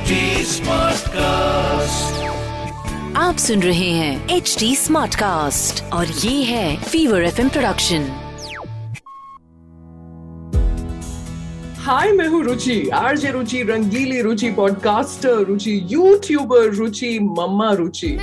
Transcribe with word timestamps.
HD 0.00 0.60
cast 1.08 2.22
आप 3.16 3.36
सुन 3.36 3.62
रहे 3.62 3.88
हैं 3.90 4.28
एच 4.28 4.56
डी 4.60 4.76
स्मार्ट 4.76 5.14
कास्ट 5.14 5.82
और 5.92 6.06
ये 6.06 6.42
है 6.42 6.76
फीवर 6.82 7.22
एफ़ 7.22 7.40
प्रोडक्शन 7.48 8.06
हाय 11.78 12.12
मैं 12.12 12.28
हूँ 12.28 12.42
रुचि 12.44 12.88
आरजे 12.94 13.30
रुचि 13.30 13.62
रंगीली 13.62 14.20
रुचि 14.22 14.50
पॉडकास्टर 14.50 15.44
रुचि 15.44 15.86
यूट्यूबर 15.90 16.74
रुचि 16.74 17.18
मम्मा 17.18 17.72
रुचि। 17.72 18.16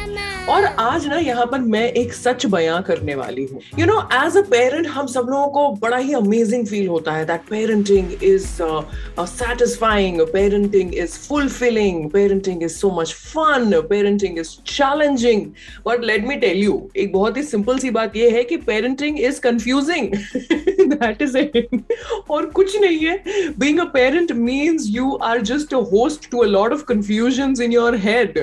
और 0.50 0.66
आज 0.66 1.06
ना 1.08 1.18
यहाँ 1.20 1.46
पर 1.46 1.60
मैं 1.60 1.84
एक 1.92 2.14
सच 2.14 2.46
बयां 2.46 2.82
करने 2.82 3.16
वाली 3.16 3.44
हूँ। 3.46 3.60
You 3.80 3.86
know 3.86 3.98
as 4.16 4.38
a 4.38 4.42
parent 4.42 4.88
हम 4.88 5.08
सब 5.08 5.28
लोगों 5.30 5.48
को 5.48 5.72
बड़ा 5.80 5.98
ही 5.98 6.14
अमेजिंग 6.14 6.66
फील 6.68 6.88
होता 6.88 7.12
है 7.12 7.26
that 7.26 7.42
parenting 7.50 8.24
is 8.24 8.46
satisfying 9.32 10.22
parenting 10.34 10.94
is 10.96 11.18
fulfilling 11.28 12.10
parenting 12.12 12.64
is 12.64 12.72
so 12.72 12.92
much 13.00 13.14
fun 13.14 13.82
parenting 13.90 14.40
is 14.40 14.52
challenging 14.68 15.42
but 15.88 16.04
let 16.04 16.28
me 16.28 16.36
tell 16.36 16.64
you 16.64 16.80
एक 16.98 17.12
बहुत 17.14 17.38
ही 17.38 17.44
सिंपल 17.44 17.80
सी 17.80 17.90
बात 17.90 18.16
यह 18.16 18.34
है 18.34 18.44
कि 18.44 18.58
parenting 18.58 19.20
is 19.20 19.42
confusing 19.42 20.16
that 20.94 21.22
is 21.22 21.38
it 21.38 21.84
और 22.30 22.46
कुछ 22.46 22.80
नहीं 22.82 23.00
है। 23.00 23.18
Being 23.60 23.80
a 23.80 23.86
parent 23.94 24.32
means 24.32 24.86
you 24.88 25.12
are 25.24 25.42
just 25.52 25.74
a 25.74 25.84
host 25.92 26.30
to 26.32 26.38
a 26.38 26.48
lot 26.48 26.74
of 26.74 26.84
confusions 26.86 27.62
in 27.62 27.72
your 27.72 27.98
head 28.08 28.40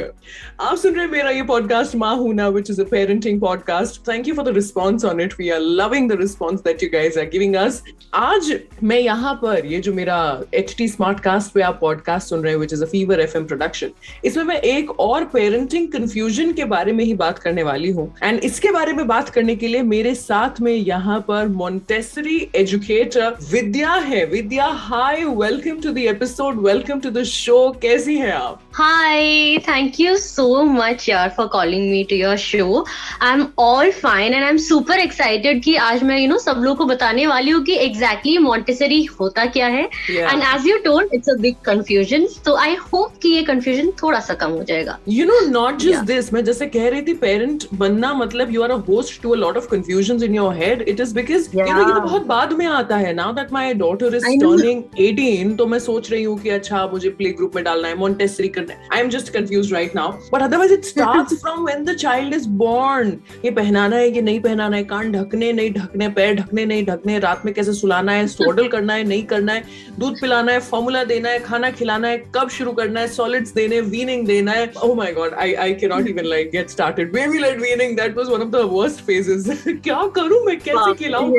आप 0.60 0.76
सुन 0.76 0.94
रहे 0.94 1.06
मेरा 1.06 1.30
ये 1.30 1.42
podcast 1.42 1.92
Mahuna, 1.94 2.52
which 2.52 2.70
is 2.70 2.78
a 2.78 2.84
parenting 2.84 3.38
podcast. 3.40 3.98
Thank 4.00 4.26
you 4.26 4.34
for 4.34 4.44
the 4.44 4.52
response 4.52 5.04
on 5.04 5.20
it. 5.20 5.36
We 5.38 5.50
are 5.52 5.60
loving 5.60 6.08
the 6.08 6.16
response 6.16 6.62
that 6.62 6.82
you 6.82 6.88
guys 6.90 7.16
are 7.16 7.26
giving 7.26 7.56
us. 7.56 7.82
आज 8.14 8.52
मैं 8.82 8.98
यहाँ 8.98 9.34
पर 9.42 9.66
ये 9.66 9.78
जो 9.80 9.92
मेरा 9.92 10.16
एच 10.54 10.74
टी 10.78 10.86
स्मार्ट 10.88 11.20
कास्ट 11.20 11.52
पे 11.52 11.62
आप 11.62 11.78
पॉडकास्ट 11.80 12.28
सुन 12.28 12.42
रहे 12.42 12.52
हैं 12.52 12.58
which 12.60 12.72
is 12.72 12.82
a 12.84 12.86
Fever 12.88 13.20
F 13.20 13.36
M 13.36 13.44
production 13.46 13.90
इसमें 14.24 14.44
मैं 14.44 14.60
एक 14.72 14.90
और 15.00 15.24
पेरेंटिंग 15.32 15.88
कंफ्यूजन 15.92 16.52
के 16.52 16.64
बारे 16.74 16.92
में 16.92 17.04
ही 17.04 17.14
बात 17.22 17.38
करने 17.38 17.62
वाली 17.62 17.90
हूँ 17.92 18.06
एंड 18.22 18.38
इसके 18.44 18.70
बारे 18.72 18.92
में 18.92 19.06
बात 19.06 19.28
करने 19.28 19.56
के 19.56 19.68
लिए 19.68 19.82
मेरे 19.84 20.14
साथ 20.14 20.60
में 20.60 20.72
यहाँ 20.72 21.20
पर 21.28 21.48
मोन्टेसरी 21.56 22.38
एजुकेटर 22.56 23.36
विद्या 23.50 23.94
है 24.10 24.24
Vidya 24.26 24.66
hi 24.84 25.24
welcome 25.24 25.80
to 25.80 25.90
the 25.90 25.98
episode 26.08 26.62
welcome 26.66 27.00
to 27.00 27.10
the 27.10 27.22
show 27.32 27.58
कैसी 27.82 28.16
है 28.18 28.30
आप 28.32 28.60
hi 28.74 29.58
thank 29.68 30.00
you 30.00 30.16
so 30.18 30.62
much 30.64 31.08
यार 31.08 31.34
for 31.36 31.46
calling 31.48 31.83
inviting 31.84 31.90
me 31.90 32.04
to 32.10 32.16
your 32.16 32.36
show 32.36 32.84
I 33.22 33.32
am 33.32 33.46
all 33.58 33.90
fine 33.90 34.34
and 34.34 34.42
I 34.42 34.50
am 34.50 34.56
super 34.56 34.98
excited 34.98 35.62
कि 35.64 35.76
आज 35.76 36.02
मैं 36.02 36.18
you 36.18 36.28
know 36.28 36.38
सब 36.38 36.56
लोगों 36.56 36.76
को 36.76 36.84
बताने 36.84 37.26
वाली 37.26 37.50
हूँ 37.50 37.62
कि 37.64 37.74
एग्जैक्टली 37.74 38.32
exactly 38.32 38.44
मॉन्टेसरी 38.44 39.02
होता 39.20 39.44
क्या 39.46 39.66
है। 39.66 39.84
And 40.10 40.42
as 40.54 40.66
you 40.66 40.76
told 40.84 41.14
it's 41.14 41.28
a 41.28 41.34
confusion 41.64 42.26
तो 42.44 42.54
आई 42.56 42.74
होप 42.74 43.12
कि 43.22 43.28
ये 43.28 43.42
कंफ्यूजन 43.42 43.90
थोड़ा 44.02 44.20
सा 44.20 44.34
कम 44.34 44.50
हो 44.50 44.62
जाएगा। 44.62 44.98
You 45.08 45.26
know 45.26 45.40
not 45.48 45.78
just 45.78 46.04
this 46.04 46.32
मैं 46.32 46.44
जैसे 46.44 46.66
कह 46.66 46.88
रही 46.88 47.02
थी 47.02 47.14
पेरेंट 47.14 47.64
बनना 47.74 48.12
मतलब 48.14 48.54
you 48.54 48.62
are 48.62 48.70
a 48.70 48.76
host 48.88 49.22
to 49.22 49.30
a 49.30 49.42
of 49.44 49.68
confusion 49.68 50.22
in 50.24 50.34
your 50.34 50.54
head 50.54 50.82
it 50.88 51.00
is 51.00 51.14
because 51.14 51.48
बहुत 51.54 52.26
बाद 52.26 52.52
में 52.52 52.66
आता 52.66 52.96
है 52.96 53.12
now 53.14 53.32
that 53.32 53.52
my 53.52 53.74
daughter 53.74 54.14
is 54.16 54.24
turning 54.40 54.82
eighteen 55.00 55.54
तो 55.56 55.66
मैं 55.66 55.78
सोच 55.78 56.10
रही 56.12 56.22
हूँ 56.24 56.38
कि 56.40 56.48
अच्छा 56.50 56.86
मुझे 56.92 57.10
प्ले 57.10 57.30
ग्रुप 57.30 57.56
में 57.56 57.64
डालना 57.64 57.88
है 57.88 57.94
मॉन्टेसरी 57.98 58.48
करना 58.48 58.72
है। 58.72 58.88
I 58.92 59.00
am 59.00 59.08
just 59.10 59.32
confuse 59.32 59.72
right 59.72 59.96
now 59.96 60.12
but 60.32 60.42
otherwise 60.42 60.72
it 60.72 60.84
start 60.84 61.34
from 61.34 61.63
when 61.64 61.84
the 61.88 61.94
child 62.04 62.34
is 62.36 62.46
born. 62.62 63.10
ये 63.44 63.50
पहनाना 63.58 63.96
है 63.96 64.10
ये 64.10 64.22
नहीं 64.22 64.40
पहनाना 64.40 64.76
है? 64.76 64.84
कान 64.92 65.12
ढकने 65.12 65.52
नहीं 65.52 65.70
ढकने 65.72 66.08
पैर 66.18 66.34
ढकने 66.34 66.64
नहीं 66.66 66.84
ढकने 66.86 67.18
रात 67.18 67.44
में 67.44 67.52
कैसे 67.54 67.72
सुलाना 67.74 68.12
है 68.12 68.26
स्टोडल 68.28 68.68
करना 68.68 68.94
है 68.94 69.04
नहीं 69.08 69.24
करना 69.32 69.52
है 69.52 69.62
दूध 69.98 70.20
पिलाना 70.20 70.52
है 70.52 70.60
फॉर्मूला 70.70 71.04
देना 71.04 71.28
है 71.28 71.38
खाना 71.44 71.70
खिलाना 71.80 72.08
है 72.08 72.18
कब 72.36 72.48
शुरू 72.58 72.72
करना 72.80 73.00
है 73.00 73.08
सॉलिड्स 73.14 73.52
देने 73.54 73.80
वीनिंग 73.94 74.26
देना 74.26 74.52
है। 74.52 74.70
ओह 74.84 74.94
my 74.96 75.12
God 75.12 75.34
I 75.44 75.54
I 75.64 75.74
can 75.74 75.90
not 75.90 76.08
even 76.08 76.24
like 76.26 76.50
get 76.52 76.70
started 76.70 77.12
baby 77.12 77.38
led 77.38 77.60
weaning 77.60 77.96
that 77.96 78.16
was 78.18 78.28
one 78.30 78.42
of 78.42 78.50
the 78.50 78.68
worst 78.72 79.00
phases 79.06 79.62
क्या 79.68 80.02
करूँ 80.16 80.44
मैं? 80.46 80.58
कैसे 80.60 80.94
खिलाऊं? 81.04 81.30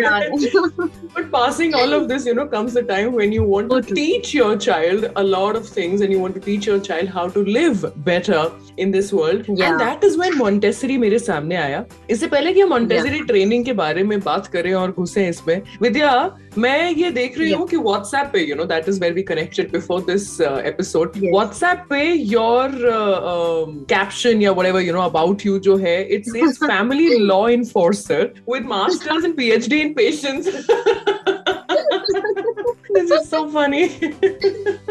But 1.17 1.29
passing 1.31 1.75
all 1.75 1.93
of 1.95 2.03
this 2.13 2.27
you 2.27 2.33
know 2.33 2.45
comes 2.53 2.73
the 2.77 2.85
time 2.87 3.15
when 3.15 3.33
you 3.33 3.43
want 3.47 3.69
to 3.69 3.79
teach 3.93 4.33
your 4.35 4.57
child 4.57 5.05
a 5.05 5.21
lot 5.21 5.55
of 5.57 5.71
things 5.77 6.01
and 6.01 6.11
you 6.13 6.19
want 6.19 6.33
to 6.33 6.39
teach 6.45 6.67
your 6.67 6.79
child 6.87 7.09
how 7.13 7.27
to 7.35 7.43
live 7.43 7.85
better 8.05 8.51
in 8.79 8.91
this 8.91 9.13
world 9.13 9.49
and 9.49 9.77
that 9.77 10.05
is 10.15 10.19
when 10.19 10.37
Montessori 10.37 10.97
मेरे 10.97 11.19
सामने 11.19 11.55
आया 11.55 11.83
इससे 12.09 12.27
पहले 12.27 12.53
कि 12.53 12.61
हम 12.61 12.69
Montessori 12.69 13.19
training 13.25 13.65
के 13.65 13.73
बारे 13.73 14.03
में 14.03 14.19
बात 14.21 14.47
करें 14.47 14.73
और 14.73 14.91
घुसे 14.91 15.27
इसमें 15.29 15.61
विद्या 15.81 16.11
मैं 16.57 16.91
ये 16.91 17.09
देख 17.11 17.37
रही 17.39 17.51
हूँ 17.51 17.67
कि 17.67 17.77
व्हाट्सएप 17.77 18.29
पे 18.33 18.43
you 18.45 18.55
know 18.55 18.65
that 18.65 18.89
is 18.89 18.99
where 19.01 19.13
we 19.13 19.23
connected 19.23 19.71
before 19.71 20.01
this 20.01 20.29
episode 20.41 21.17
WhatsApp 21.23 21.85
पे 21.89 22.03
योर 22.11 22.71
कैप्शन 23.89 24.41
या 24.41 24.51
whatever 24.51 24.81
you 24.81 24.93
know 24.93 25.01
about 25.01 25.45
you 25.45 25.57
जो 25.67 25.77
है 25.77 26.01
it's 26.15 26.35
is 26.35 26.63
family 26.65 27.17
law 27.25 27.47
enforcer 27.49 28.33
with 28.53 28.65
masters 28.69 29.25
in 29.25 29.31
PhD 29.33 29.81
in 29.81 29.93
patience 29.93 30.51
this 32.95 33.11
is 33.11 33.29
so 33.29 33.47
funny. 33.49 33.89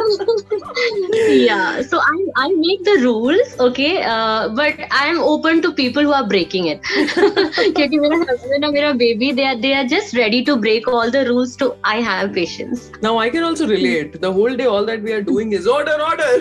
yeah 1.14 1.82
so 1.82 1.98
i 1.98 2.16
i 2.44 2.48
make 2.56 2.84
the 2.84 2.96
rules 3.02 3.54
okay 3.66 4.02
uh, 4.02 4.48
but 4.60 4.80
i 4.90 5.06
am 5.06 5.18
open 5.32 5.60
to 5.62 5.72
people 5.72 6.02
who 6.02 6.12
are 6.12 6.26
breaking 6.26 6.66
it. 6.66 6.82
Kyunki 7.76 8.00
mera 8.04 8.18
husband 8.30 8.64
and 8.64 8.74
mera 8.74 8.94
baby 8.94 9.32
they 9.32 9.46
are 9.50 9.56
they 9.56 9.72
are 9.74 9.84
just 9.84 10.16
ready 10.16 10.44
to 10.44 10.56
break 10.56 10.88
all 10.88 11.10
the 11.10 11.24
rules 11.28 11.56
to 11.56 11.74
i 11.84 11.96
have 12.00 12.32
patience. 12.32 12.90
Now 13.02 13.18
i 13.18 13.30
can 13.30 13.44
also 13.44 13.68
relate. 13.68 14.20
The 14.20 14.32
whole 14.32 14.56
day 14.56 14.66
all 14.66 14.84
that 14.86 15.02
we 15.02 15.12
are 15.12 15.22
doing 15.22 15.52
is 15.52 15.66
order 15.66 15.96
order. 16.10 16.32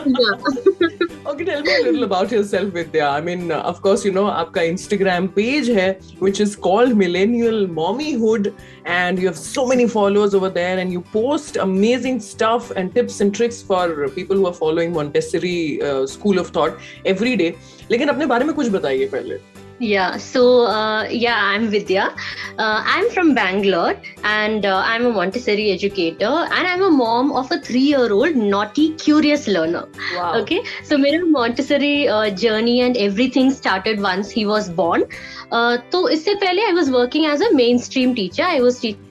Okay 1.30 1.44
tell 1.44 1.62
me 1.62 1.74
a 1.76 1.82
little 1.84 2.04
about 2.04 2.30
yourself 2.32 2.72
vidya. 2.72 3.06
I 3.08 3.20
mean 3.20 3.52
of 3.52 3.80
course 3.82 4.04
you 4.04 4.12
know 4.12 4.24
aapka 4.24 4.62
instagram 4.74 5.28
page 5.34 5.68
hai 5.78 5.88
which 6.18 6.40
is 6.40 6.56
called 6.56 6.96
millennial 6.96 7.66
mommyhood. 7.80 8.52
And 8.90 9.18
you 9.22 9.26
have 9.26 9.38
so 9.38 9.64
many 9.66 9.86
followers 9.94 10.34
over 10.34 10.50
there, 10.56 10.78
and 10.78 10.92
you 10.92 11.00
post 11.14 11.58
amazing 11.64 12.20
stuff 12.20 12.70
and 12.76 12.94
tips 12.94 13.20
and 13.20 13.34
tricks 13.34 13.62
for 13.62 14.08
people 14.08 14.36
who 14.36 14.46
are 14.46 14.56
following 14.60 14.92
Montessori 14.92 15.80
uh, 15.82 16.06
school 16.16 16.42
of 16.44 16.50
thought 16.58 16.78
every 17.14 17.36
day. 17.44 17.52
लेकिन 17.90 18.08
अपने 18.08 18.26
बारे 18.26 18.44
में 18.44 18.54
कुछ 18.54 18.68
बताइए 18.68 19.06
पहले. 19.06 19.49
Yeah, 19.80 20.18
so 20.18 20.66
uh, 20.66 21.04
yeah, 21.04 21.36
I'm 21.42 21.70
Vidya. 21.70 22.14
Uh, 22.58 22.82
I'm 22.84 23.08
from 23.10 23.34
Bangalore 23.34 23.94
and 24.22 24.66
uh, 24.66 24.82
I'm 24.84 25.06
a 25.06 25.10
Montessori 25.10 25.70
educator 25.70 26.26
and 26.26 26.66
I'm 26.66 26.82
a 26.82 26.90
mom 26.90 27.32
of 27.32 27.50
a 27.50 27.58
three 27.58 27.80
year 27.80 28.12
old 28.12 28.36
naughty, 28.36 28.92
curious 28.96 29.48
learner. 29.48 29.88
Wow. 30.14 30.40
Okay, 30.40 30.62
so 30.84 30.98
my 30.98 31.16
Montessori 31.24 32.08
uh, 32.08 32.28
journey 32.28 32.82
and 32.82 32.94
everything 32.98 33.50
started 33.50 34.02
once 34.02 34.30
he 34.30 34.44
was 34.44 34.68
born. 34.68 35.04
Uh, 35.50 35.78
तो 35.92 36.08
इससे 36.08 36.34
पहले 36.44 36.68
I 36.68 36.74
was 36.74 36.90
working 36.90 37.24
as 37.24 37.40
a 37.40 37.50
mainstream 37.54 38.14
teacher. 38.14 38.44
I 38.44 38.60
was 38.60 38.80
teaching 38.80 39.06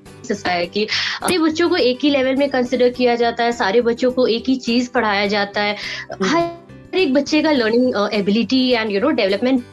है 0.45 0.65
कि 0.67 0.85
सारे 0.91 1.37
बच्चों 1.39 1.69
को 1.69 1.75
एक 1.75 1.99
ही 2.03 2.09
लेवल 2.09 2.35
में 2.35 2.49
कंसिडर 2.49 2.89
किया 2.97 3.15
जाता 3.15 3.43
है 3.43 3.51
सारे 3.51 3.81
बच्चों 3.81 4.11
को 4.11 4.27
एक 4.27 4.49
ही 4.49 4.55
चीज़ 4.65 4.89
पढ़ाया 4.93 5.25
जाता 5.27 5.61
है 5.61 5.75
हर 6.23 6.97
एक 6.97 7.13
बच्चे 7.13 7.41
का 7.41 7.51
learning 7.51 7.95
ability 8.13 8.61
and 8.71 8.91
you 8.91 8.99
know 9.01 9.09
development 9.21 9.63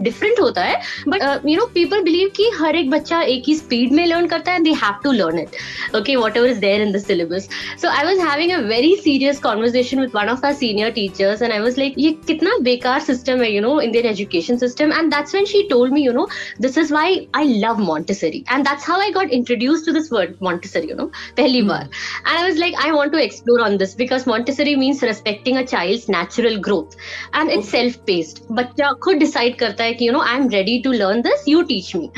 different 0.00 0.40
होता 0.40 0.62
है 0.62 0.80
but 1.08 1.22
you 1.46 1.56
know 1.56 1.66
people 1.74 2.02
believe 2.02 2.28
कि 2.36 2.50
हर 2.54 2.76
एक 2.76 2.90
बच्चा 2.90 3.20
एक 3.24 3.42
ही 3.46 3.54
स्पीड 3.56 3.92
में 3.92 4.04
लर्न 4.06 4.26
करता 4.26 4.50
है 4.50 4.56
and 4.56 4.64
they 4.64 4.72
have 4.82 4.98
to 5.04 5.12
learn 5.12 5.38
it 5.38 5.96
okay 5.96 6.16
whatever 6.36 6.48
is 6.48 6.58
there 6.60 6.82
in 6.82 6.92
the 6.92 6.98
syllabus 6.98 7.48
so 7.82 7.88
I 7.88 8.04
was 8.04 8.20
having 8.20 8.52
a 8.52 8.58
very 8.68 8.94
serious 8.96 9.38
conversation 9.40 10.00
with 10.00 10.10
one 10.14 10.28
of 10.28 10.46
our 10.46 10.52
senior 10.54 10.90
teachers 10.90 11.42
and 11.42 11.52
I 11.52 11.58
was 11.58 11.78
like 11.80 11.94
ये 11.98 12.10
कितना 12.26 12.56
बेकार 12.62 13.00
system 13.02 13.42
है 13.42 13.52
you 13.52 13.62
know 13.62 13.80
Indian 13.80 14.06
education 14.06 14.56
system 14.56 14.92
and 14.92 15.10
that's 15.14 15.34
when 15.34 15.44
she 15.46 15.62
told 15.70 15.92
me 15.92 16.04
you 16.04 16.12
know 16.12 16.28
this 16.60 16.78
is 16.78 16.92
why 16.94 17.26
I 17.36 17.58
love 17.58 17.80
Montessori 17.82 18.44
and 18.50 18.64
that's 18.64 18.88
how 18.88 19.00
I 19.00 19.10
got 19.12 19.30
introduce 19.32 19.86
to 19.86 19.92
this 19.92 20.12
word 20.12 20.34
Montessori 20.42 20.90
you 20.90 20.96
know 20.96 21.06
पहली 21.36 21.62
बार 21.62 21.82
and 21.82 22.36
I 22.36 22.42
was 22.42 22.58
like 22.58 22.76
I 22.84 22.90
want 22.90 23.12
to 23.12 23.18
explore 23.18 23.60
on 23.62 23.76
this 23.76 23.96
because 23.96 24.28
Montessori 24.28 24.76
means 24.76 25.04
respecting 25.04 25.58
a 25.58 25.62
child 25.64 26.10
natural 26.10 26.56
growth 26.64 26.96
and 27.36 27.50
it's 27.50 27.70
self 27.70 27.98
based 28.06 28.42
बच्चा 28.56 28.92
खुद 29.02 29.16
decide 29.16 29.56
करता 29.58 29.84
है 29.84 29.85
like 29.86 30.00
you 30.06 30.12
know 30.12 30.24
i'm 30.34 30.48
ready 30.58 30.80
to 30.88 30.90
learn 31.02 31.22
this 31.22 31.46
you 31.46 31.64
teach 31.74 31.94
me 31.94 32.10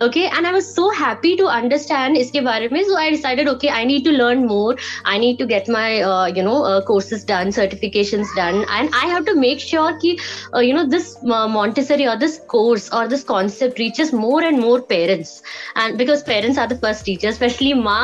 okay 0.00 0.26
and 0.26 0.46
i 0.46 0.52
was 0.52 0.66
so 0.74 0.90
happy 0.90 1.36
to 1.36 1.46
understand 1.46 2.16
iske 2.16 2.38
bare 2.44 2.68
mein. 2.70 2.84
So 2.90 2.96
i 2.96 3.10
decided 3.10 3.48
okay 3.48 3.70
i 3.70 3.84
need 3.84 4.04
to 4.04 4.12
learn 4.12 4.46
more. 4.46 4.76
I 5.04 5.18
need 5.18 5.38
to 5.38 5.46
get 5.46 5.68
my 5.68 6.02
uh, 6.02 6.26
you 6.26 6.42
know 6.42 6.62
uh, 6.64 6.80
courses 6.90 7.24
done 7.24 7.48
certifications 7.48 8.34
done. 8.36 8.64
And 8.78 8.90
i 9.02 9.06
have 9.14 9.24
to 9.26 9.34
make 9.44 9.60
sure 9.60 9.96
ki 10.04 10.18
uh, 10.54 10.60
you 10.60 10.74
know 10.74 10.86
this 10.94 11.16
uh, 11.24 11.48
montessori 11.48 12.06
or 12.06 12.16
this 12.24 12.38
course 12.54 12.88
or 12.92 13.06
this 13.08 13.24
concept 13.24 13.78
reaches 13.78 14.12
more 14.12 14.42
and 14.42 14.60
more 14.60 14.80
parents. 14.82 15.42
And 15.76 15.98
because 15.98 16.22
parents 16.22 16.58
are 16.58 16.66
the 16.66 16.78
first 16.86 17.04
teacher 17.04 17.28
especially 17.28 17.74
ma 17.74 17.98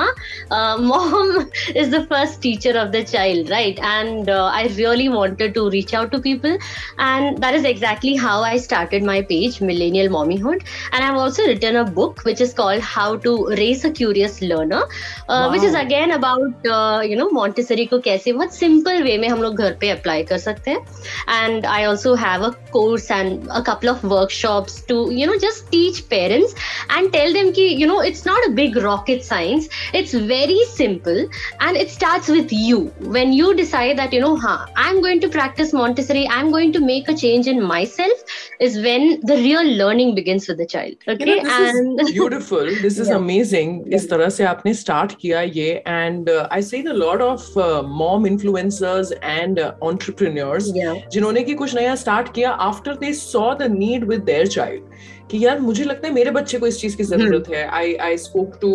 uh, 0.50 0.76
mom 0.90 1.50
is 1.74 1.90
the 1.90 2.04
first 2.14 2.40
teacher 2.42 2.76
of 2.84 2.92
the 2.92 3.04
child 3.04 3.50
right? 3.50 3.78
And 3.94 4.28
uh, 4.28 4.44
i 4.60 4.66
really 4.78 5.08
wanted 5.08 5.54
to 5.54 5.68
reach 5.70 5.94
out 5.94 6.12
to 6.12 6.20
people. 6.20 6.56
And 6.98 7.38
that 7.42 7.54
is 7.54 7.64
exactly 7.64 8.16
how 8.16 8.42
i 8.42 8.56
started 8.56 9.02
my 9.02 9.20
page 9.22 9.60
millennial 9.60 10.08
mommyhood 10.16 10.64
and 10.92 11.04
i've 11.04 11.16
also 11.16 11.46
written 11.46 11.76
a 11.79 11.83
book 11.83 12.23
which 12.23 12.41
is 12.41 12.53
called 12.53 12.81
How 12.81 13.15
to 13.17 13.47
Raise 13.47 13.85
a 13.85 13.91
Curious 13.91 14.41
Learner, 14.41 14.83
uh, 14.83 14.87
wow. 15.27 15.51
which 15.51 15.63
is 15.63 15.73
again 15.73 16.11
about 16.11 16.65
uh, 16.65 17.01
you 17.05 17.15
know 17.15 17.29
Montessori 17.29 17.85
को 17.87 17.99
कैसे 17.99 18.33
बहुत 18.33 18.53
simple 18.53 19.03
way 19.03 19.17
में 19.17 19.27
हम 19.29 19.41
लोग 19.41 19.55
घर 19.55 19.77
पे 19.81 19.91
apply 19.95 20.23
कर 20.29 20.37
सकते 20.37 20.71
हैं. 20.71 20.85
And 21.27 21.65
I 21.65 21.85
also 21.85 22.15
have 22.15 22.41
a 22.41 22.51
course 22.71 23.11
and 23.11 23.47
a 23.51 23.61
couple 23.61 23.89
of 23.89 24.03
workshops 24.03 24.81
to 24.87 25.11
you 25.11 25.27
know 25.27 25.37
just 25.37 25.71
teach 25.71 26.09
parents 26.09 26.55
and 26.89 27.13
tell 27.13 27.31
them 27.33 27.53
कि 27.53 27.69
you 27.79 27.87
know 27.87 27.99
it's 27.99 28.25
not 28.25 28.47
a 28.47 28.51
big 28.51 28.75
rocket 28.75 29.23
science. 29.23 29.69
It's 29.93 30.13
very 30.13 30.59
simple 30.73 31.25
and 31.59 31.77
it 31.77 31.89
starts 31.89 32.27
with 32.27 32.51
you. 32.51 32.85
When 32.99 33.33
you 33.33 33.53
decide 33.55 33.97
that 33.97 34.13
you 34.13 34.21
know, 34.21 34.35
huh, 34.35 34.65
I'm 34.75 35.01
going 35.01 35.19
to 35.21 35.29
practice 35.29 35.73
Montessori, 35.73 36.27
I'm 36.27 36.51
going 36.51 36.71
to 36.73 36.79
make 36.79 37.09
a 37.09 37.15
change 37.15 37.47
in 37.47 37.61
myself, 37.61 38.23
is 38.60 38.76
when 38.84 39.20
the 39.22 39.36
real 39.36 39.64
learning 39.80 40.14
begins 40.14 40.46
with 40.46 40.58
the 40.58 40.66
child. 40.66 40.96
Okay, 41.08 41.26
you 41.26 41.36
know, 41.36 41.42
this 41.42 41.76
and 41.76 42.00
is 42.00 42.12
beautiful. 42.12 42.66
This 42.82 42.98
is 42.98 43.08
yeah. 43.08 43.16
amazing. 43.16 43.70
Yeah. 43.86 43.96
इस 43.96 44.08
तरह 44.10 44.28
से 44.36 44.44
आपने 44.44 44.74
start 44.74 45.14
किया 45.20 45.40
ये, 45.40 45.82
and 45.86 46.28
uh, 46.28 46.46
I 46.50 46.60
see 46.60 46.84
a 46.84 46.94
lot 46.94 47.22
of 47.28 47.46
uh, 47.56 47.82
mom 47.82 48.26
influencers 48.32 49.12
and 49.22 49.58
uh, 49.58 49.72
entrepreneurs 49.92 50.70
yeah. 50.74 51.00
जिन्होंने 51.12 51.42
की 51.44 51.54
कुछ 51.62 51.74
नया 51.74 51.96
start 52.04 52.32
किया 52.34 52.56
after 52.68 52.96
they 53.04 53.14
saw 53.22 53.54
the 53.62 53.70
need 53.78 54.06
with 54.12 54.26
their 54.26 54.46
child. 54.58 54.92
कि 55.30 55.44
यार 55.44 55.58
मुझे 55.60 55.84
लगता 55.84 56.06
है 56.08 56.12
मेरे 56.14 56.30
बच्चे 56.30 56.58
को 56.58 56.66
इस 56.66 56.80
चीज़ 56.80 56.96
की 56.96 57.04
ज़रूरत 57.04 57.48
है 57.50 57.66
I 57.78 57.94
I 58.06 58.16
spoke 58.18 58.58
to 58.62 58.70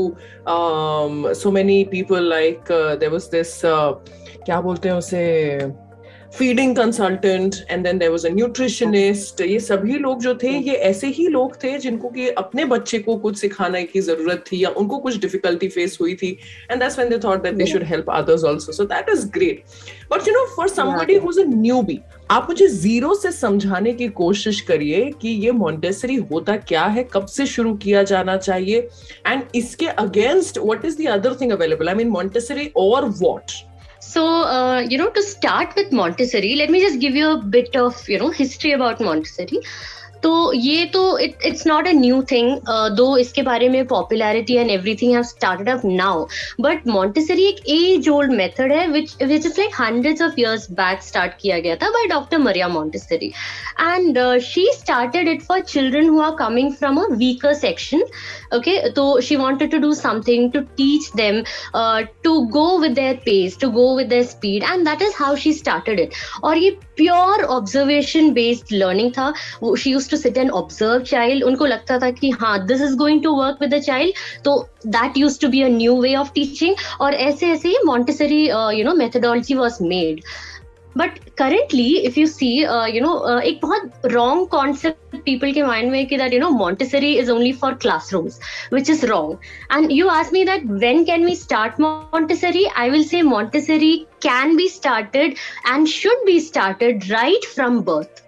so 1.40 1.52
many 1.52 1.84
people 1.92 2.30
like 2.30 2.72
there 3.00 3.10
was 3.10 3.30
this 3.32 3.60
क्या 3.66 4.60
बोलते 4.62 4.90
हैं 4.90 4.96
उसे 4.96 5.26
feeding 6.36 6.76
consultant 6.76 7.56
and 7.70 7.84
then 7.84 7.98
there 7.98 8.10
was 8.10 8.26
a 8.28 8.30
nutritionist 8.32 9.42
ये 9.42 9.60
सभी 9.62 9.98
लोग 9.98 10.22
जो 10.22 10.34
थे 10.36 10.50
ये 10.50 10.74
ऐसे 10.88 11.08
ही 11.10 11.28
लोग 11.28 11.56
थे 11.64 11.78
जिनको 11.80 12.10
कि 12.10 12.28
अपने 12.38 12.66
बच्चे 12.66 12.98
को 13.00 13.16
कुछ 13.18 13.38
सिखाने 13.38 13.84
की 13.84 14.02
ज़रूरत 14.02 14.44
थी 14.52 14.64
या 14.64 14.70
उनको 14.78 14.98
कुछ 14.98 15.20
डिफिकल्टी 15.20 15.68
फेस 15.68 15.98
हुई 16.02 16.16
थी 16.16 16.32
and 16.72 16.80
that's 16.80 16.98
when 16.98 17.10
they 17.10 17.18
thought 17.24 17.44
that 17.44 17.54
they 17.54 17.66
should 17.66 17.84
help 17.84 18.10
others 18.12 18.44
also 18.46 18.72
so 18.72 18.86
that 18.86 19.10
is 19.10 19.28
great 19.30 19.64
but 20.12 20.28
you 20.28 20.34
know 20.34 20.46
for 20.56 20.68
somebody 20.70 21.16
who 21.16 21.30
is 21.30 21.40
a 21.40 21.44
newbie 21.50 22.00
आप 22.32 22.48
मुझे 22.50 22.68
ज़ीरो 22.70 23.14
से 23.16 23.32
समझाने 23.32 23.94
की 23.94 24.08
कोशिश 24.18 24.60
करिए 24.64 25.10
कि 25.22 25.30
ये 25.46 25.52
मॉन्टेसरी 25.54 26.16
होता 26.32 26.56
क्या 26.64 26.84
है 26.88 27.04
कब 27.14 27.26
से 27.28 27.46
शुरू 27.48 27.74
किया 27.78 28.02
जाना 28.06 28.36
चाहिए 28.40 28.88
एंड 29.28 29.44
इसके 29.56 29.88
against 30.04 30.58
what 30.58 30.86
is 30.86 30.98
the 30.98 31.08
other 31.12 31.38
thing 31.42 31.52
available 31.52 31.90
I 31.90 31.96
mean 31.96 32.10
Montessori 32.10 32.70
और 32.78 33.10
what 33.12 33.52
So, 34.08 34.44
uh, 34.44 34.80
you 34.90 34.98
know, 34.98 35.10
to 35.10 35.22
start 35.24 35.76
with 35.76 35.92
Montessori, 35.92 36.56
let 36.56 36.70
me 36.70 36.80
just 36.82 37.00
give 37.00 37.16
you 37.16 37.32
a 37.32 37.44
bit 37.44 37.76
of, 37.76 38.08
you 38.08 38.20
know, 38.20 38.30
history 38.30 38.72
about 38.72 39.02
Montessori. 39.02 39.60
तो 40.26 40.32
ये 40.54 40.86
तो 40.94 41.02
it 41.20 41.44
it's 41.46 41.66
not 41.68 41.88
a 41.88 41.92
new 41.94 42.22
thing 42.32 42.70
though 42.96 43.06
इसके 43.18 43.42
बारे 43.44 43.68
में 43.70 43.86
popularity 43.88 44.54
and 44.56 44.70
everything 44.72 45.12
have 45.14 45.24
started 45.24 45.70
up 45.70 45.82
now 45.86 46.26
but 46.62 46.88
Montessori 46.88 47.44
एक 47.48 47.60
age 47.70 48.10
old 48.10 48.32
method 48.34 48.72
है 48.72 48.88
which 48.88 49.16
which 49.24 49.46
is 49.46 49.60
like 49.60 49.76
hundreds 49.80 50.22
of 50.22 50.40
years 50.40 50.70
back 50.72 51.04
start 51.04 51.34
किया 51.42 51.60
गया 51.60 51.76
था 51.76 51.90
by 51.90 52.08
doctor 52.08 52.38
Maria 52.38 52.68
Montessori 52.68 53.32
and 53.82 54.18
she 54.44 54.68
started 54.74 55.28
it 55.28 55.42
for 55.42 55.60
children 55.64 56.10
who 56.10 56.22
are 56.22 56.32
coming 56.40 56.74
from 56.74 56.98
a 56.98 57.06
weaker 57.14 57.54
section 57.56 58.04
okay 58.56 58.78
तो 58.92 59.06
she 59.22 59.36
wanted 59.36 59.72
to 59.72 59.78
do 59.78 59.94
something 59.94 60.52
to 60.52 60.60
teach 60.78 61.10
them 61.16 61.42
to 62.24 62.40
go 62.52 62.68
with 62.80 62.92
their 62.94 63.16
pace 63.26 63.58
to 63.62 63.70
go 63.72 63.96
with 63.98 64.08
their 64.08 64.24
speed 64.26 64.64
and 64.64 64.88
that 64.88 65.02
is 65.02 65.14
how 65.20 65.36
she 65.36 65.54
started 65.54 66.00
it 66.00 66.14
और 66.44 66.58
ये 66.58 66.70
pure 66.98 67.44
observation 67.52 68.32
based 68.34 68.74
learning 68.74 69.12
था 69.12 69.34
she 69.76 69.92
use 69.92 70.10
to 70.16 70.22
sit 70.22 70.38
and 70.38 70.52
observe 70.54 71.04
child 71.04 71.44
उनको 71.44 71.66
लगता 71.66 72.00
था 72.00 72.10
कि 72.20 72.30
हाँ 72.42 72.58
this 72.66 72.82
is 72.82 72.96
going 72.98 73.24
to 73.24 73.36
work 73.36 73.58
with 73.62 73.74
the 73.74 73.80
child 73.82 74.44
तो 74.46 74.58
that 74.88 75.18
use 75.18 75.40
to 75.42 75.48
be 75.50 75.62
a 75.62 75.70
new 75.70 76.02
way 76.02 76.16
of 76.16 76.32
teaching 76.34 76.76
और 77.02 77.14
ऐसे 77.30 77.52
ऐसे 77.52 77.70
ही 77.70 77.78
Montessori 77.86 78.44
you 78.48 78.84
know 78.84 78.94
methodology 78.96 79.56
was 79.56 79.84
made 79.84 80.22
but 80.98 81.18
currently 81.38 81.88
if 81.98 82.20
you 82.20 82.26
see 82.28 82.50
you 82.58 83.02
know 83.02 83.40
एक 83.40 83.60
बहुत 83.62 84.06
रॉन्ग 84.12 84.48
कॉन्सेप्ट 84.50 85.16
पीपल 85.26 85.52
के 85.54 85.64
mind 85.64 85.92
में 85.92 86.06
कि 86.08 86.18
that 86.18 86.34
you 86.34 86.40
know 86.40 86.50
Montessori 86.50 87.14
is 87.18 87.32
only 87.32 87.52
for 87.54 87.74
class 87.74 87.82
classrooms 87.82 88.40
which 88.74 88.90
is 88.90 89.06
wrong 89.06 89.78
and 89.78 89.92
you 89.92 90.08
ask 90.10 90.34
me 90.34 90.44
that 90.46 90.66
when 90.66 91.04
can 91.06 91.26
we 91.26 91.36
start 91.36 91.80
Montessori 91.82 92.66
I 92.66 92.90
will 92.90 93.08
say 93.08 93.22
Montessori 93.22 93.96
can 94.22 94.56
be 94.58 94.68
started 94.68 95.38
and 95.66 95.88
should 95.88 96.26
be 96.26 96.40
started 96.40 97.10
right 97.12 97.46
from 97.48 97.82
birth. 97.84 98.25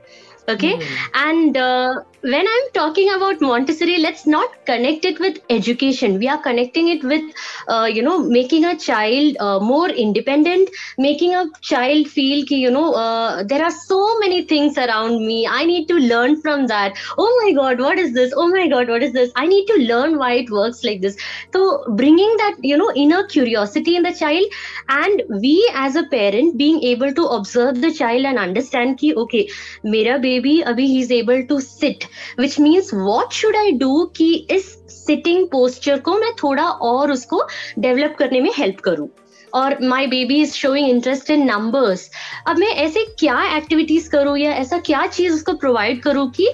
Okay 0.47 0.77
mm. 0.77 1.09
and 1.13 1.57
uh, 1.57 2.01
when 2.31 2.47
i'm 2.53 2.65
talking 2.77 3.09
about 3.15 3.41
montessori 3.41 3.97
let's 4.06 4.25
not 4.27 4.50
connect 4.65 5.06
it 5.06 5.19
with 5.19 5.38
education. 5.50 6.19
We 6.19 6.27
are 6.27 6.41
connecting 6.41 6.89
it 6.89 7.03
with 7.03 7.24
uh, 7.69 7.89
you 7.91 8.01
know 8.01 8.19
making 8.19 8.65
a 8.65 8.77
child 8.77 9.38
uh, 9.39 9.59
more 9.59 9.89
independent 9.89 10.69
making 10.97 11.33
a 11.35 11.45
child 11.62 12.07
feel 12.07 12.45
ki, 12.45 12.57
you 12.57 12.71
know 12.71 12.94
uh, 12.94 13.44
there 13.44 13.63
are 13.63 13.71
so 13.71 14.19
many 14.19 14.44
things 14.44 14.77
around 14.77 15.25
me. 15.25 15.47
I 15.47 15.63
need 15.65 15.88
to 15.88 15.95
learn 15.95 16.41
from 16.41 16.68
that. 16.68 16.97
Oh 17.18 17.29
my 17.44 17.53
god 17.53 17.79
what 17.79 17.97
is 17.97 18.13
this? 18.13 18.33
Oh 18.35 18.47
my 18.50 18.68
god 18.68 18.89
what 18.89 19.03
is 19.03 19.13
this? 19.13 19.31
I 19.35 19.47
need 19.47 19.65
to 19.68 19.77
learn 19.91 20.18
why 20.18 20.33
it 20.33 20.50
works 20.50 20.83
like 20.83 21.01
this. 21.01 21.15
So 21.53 21.85
bringing 21.95 22.35
that 22.44 22.57
you 22.62 22.77
know 22.77 22.91
inner 22.95 23.25
curiosity 23.27 23.95
in 23.95 24.03
the 24.03 24.13
child 24.13 24.45
and 24.89 25.23
we 25.30 25.56
as 25.73 25.95
a 25.95 26.03
parent 26.07 26.57
being 26.57 26.83
able 26.83 27.13
to 27.13 27.25
observe 27.39 27.81
the 27.81 27.94
child 27.94 28.25
and 28.25 28.38
understand 28.38 28.97
ki 28.97 29.13
okay 29.15 29.47
mera 29.83 30.19
baby 30.19 30.57
abhi 30.73 30.88
he's 30.95 31.12
able 31.12 31.45
to 31.53 31.62
sit 31.62 32.07
which 32.39 32.59
means 32.59 32.93
what 32.93 33.33
should 33.33 33.55
I 33.55 33.71
do 33.77 34.03
कि 34.17 34.33
इस 34.51 34.65
sitting 34.89 35.47
posture 35.47 35.99
को 35.99 36.17
मैं 36.19 36.31
थोड़ा 36.43 36.63
और 36.63 37.11
उसको 37.11 37.45
develop 37.79 38.15
करने 38.19 38.41
में 38.41 38.51
help 38.57 38.79
करूँ? 38.79 39.07
और 39.53 39.77
my 39.81 40.07
baby 40.07 40.41
is 40.41 40.53
showing 40.53 40.89
interest 40.89 41.29
in 41.31 41.43
numbers 41.45 42.09
अब 42.47 42.57
मैं 42.57 42.67
ऐसे 42.67 43.05
क्या 43.19 43.41
एक्टिविटीज़ 43.57 44.09
करूँ 44.09 44.37
या 44.37 44.51
ऐसा 44.53 44.77
क्या 44.79 45.05
चीज़ 45.07 45.33
उसको 45.33 45.53
प्रोवाइड 45.53 46.01
करूँ 46.01 46.29
कि 46.31 46.47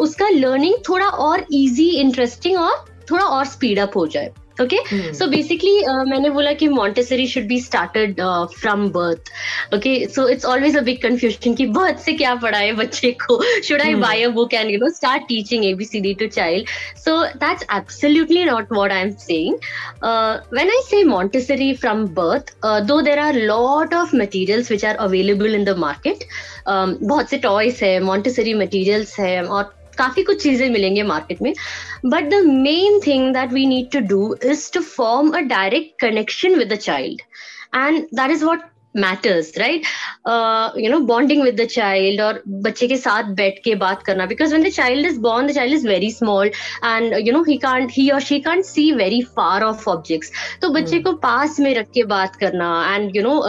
उसका 0.00 0.28
लर्निंग 0.28 0.74
थोड़ा 0.88 1.06
और 1.06 1.46
इजी 1.52 1.88
इंटरेस्टिंग 2.00 2.58
और 2.58 2.84
थोड़ा 3.10 3.24
और 3.24 3.44
स्पीड 3.44 3.78
अप 3.78 3.96
हो 3.96 4.06
जाए? 4.06 4.32
ओके 4.62 5.12
सो 5.14 5.26
बेसिकली 5.26 5.72
मैंने 6.10 6.30
बोला 6.30 6.52
कि 6.60 6.68
Montessori 6.68 7.26
should 7.28 7.46
be 7.48 7.60
started 7.60 8.20
from 8.60 8.88
birth 8.90 9.30
okay 9.74 9.94
so 10.14 10.28
it's 10.28 10.44
always 10.44 10.76
a 10.76 10.80
big 10.88 11.02
confusion 11.02 11.54
कि 11.54 11.66
बर्थ 11.78 11.98
से 12.04 12.12
क्या 12.12 12.34
पढ़ाए 12.44 12.72
बच्चे 12.72 13.10
को? 13.22 13.40
Should 13.64 13.80
I 13.82 13.94
buy 13.94 14.22
a 14.22 14.28
book 14.38 14.54
and 14.54 14.70
you 14.70 14.78
know 14.78 14.88
start 14.94 15.22
teaching 15.28 15.64
ABCD 15.64 16.14
to 16.20 16.26
child 16.36 16.68
so 17.04 17.22
that's 17.44 17.66
absolutely 17.76 18.44
not 18.44 18.72
what 18.72 18.92
I 18.92 19.02
am 19.02 19.10
saying 19.26 19.54
when 20.04 20.70
I 20.70 20.82
say 20.90 21.02
Montessori 21.04 21.72
from 21.74 22.06
birth 22.20 22.54
though 22.86 23.00
there 23.00 23.18
are 23.18 23.34
lot 23.52 23.94
of 23.94 24.16
materials 24.16 24.70
which 24.70 24.84
are 24.84 24.96
available 25.08 25.54
in 25.54 25.64
the 25.64 25.76
market 25.78 26.24
बहुत 26.68 27.30
से 27.30 27.38
toys 27.38 27.82
है 27.82 27.98
Montessori 28.02 28.54
materials 28.54 29.18
है 29.20 29.42
और 29.44 29.74
काफ़ी 29.98 30.22
कुछ 30.22 30.42
चीज़ें 30.42 30.68
मिलेंगे 30.70 31.02
market 31.02 31.42
में 31.42 31.52
but 32.06 32.30
the 32.30 32.42
main 32.46 33.00
thing 33.06 33.32
that 33.34 33.52
we 33.52 33.66
need 33.66 33.90
to 33.92 34.00
do 34.06 34.34
is 34.44 34.70
to 34.72 34.80
form 34.80 35.30
a 35.30 35.40
direct 35.48 36.00
connection 36.00 36.54
with 36.54 36.72
a 36.72 36.76
child 36.76 37.22
and 37.74 38.02
that 38.14 38.30
is 38.30 38.44
what 38.44 38.62
matters 38.95 39.51
right 39.57 39.85
you 40.77 40.89
know 40.91 40.99
bonding 41.05 41.41
with 41.43 41.55
the 41.61 41.65
child 41.65 42.21
और 42.21 42.41
बच्चे 42.63 42.87
के 42.87 42.95
साथ 42.97 43.29
बैठ 43.35 43.59
के 43.63 43.75
बात 43.83 44.01
करना 44.03 44.25
because 44.25 44.53
when 44.53 44.63
the 44.63 44.69
child 44.71 45.07
is 45.07 45.17
born 45.21 45.47
the 45.47 45.51
child 45.51 45.75
is 45.75 45.85
very 45.87 46.09
small 46.11 46.47
and 46.47 47.13
you 47.27 47.33
know 47.33 47.43
he 47.43 47.57
can't 47.57 47.91
he 47.91 48.09
और 48.09 48.21
she 48.21 48.39
can't 48.39 48.63
see 48.65 48.91
very 48.93 49.21
far 49.37 49.63
off 49.63 49.87
objects 49.87 50.31
तो 50.61 50.69
बच्चे 50.69 50.99
को 50.99 51.13
पास 51.23 51.59
में 51.59 51.73
रख 51.75 51.87
के 51.93 52.03
बात 52.05 52.35
करना 52.35 52.71
and 52.95 53.15
you 53.15 53.23
know 53.23 53.41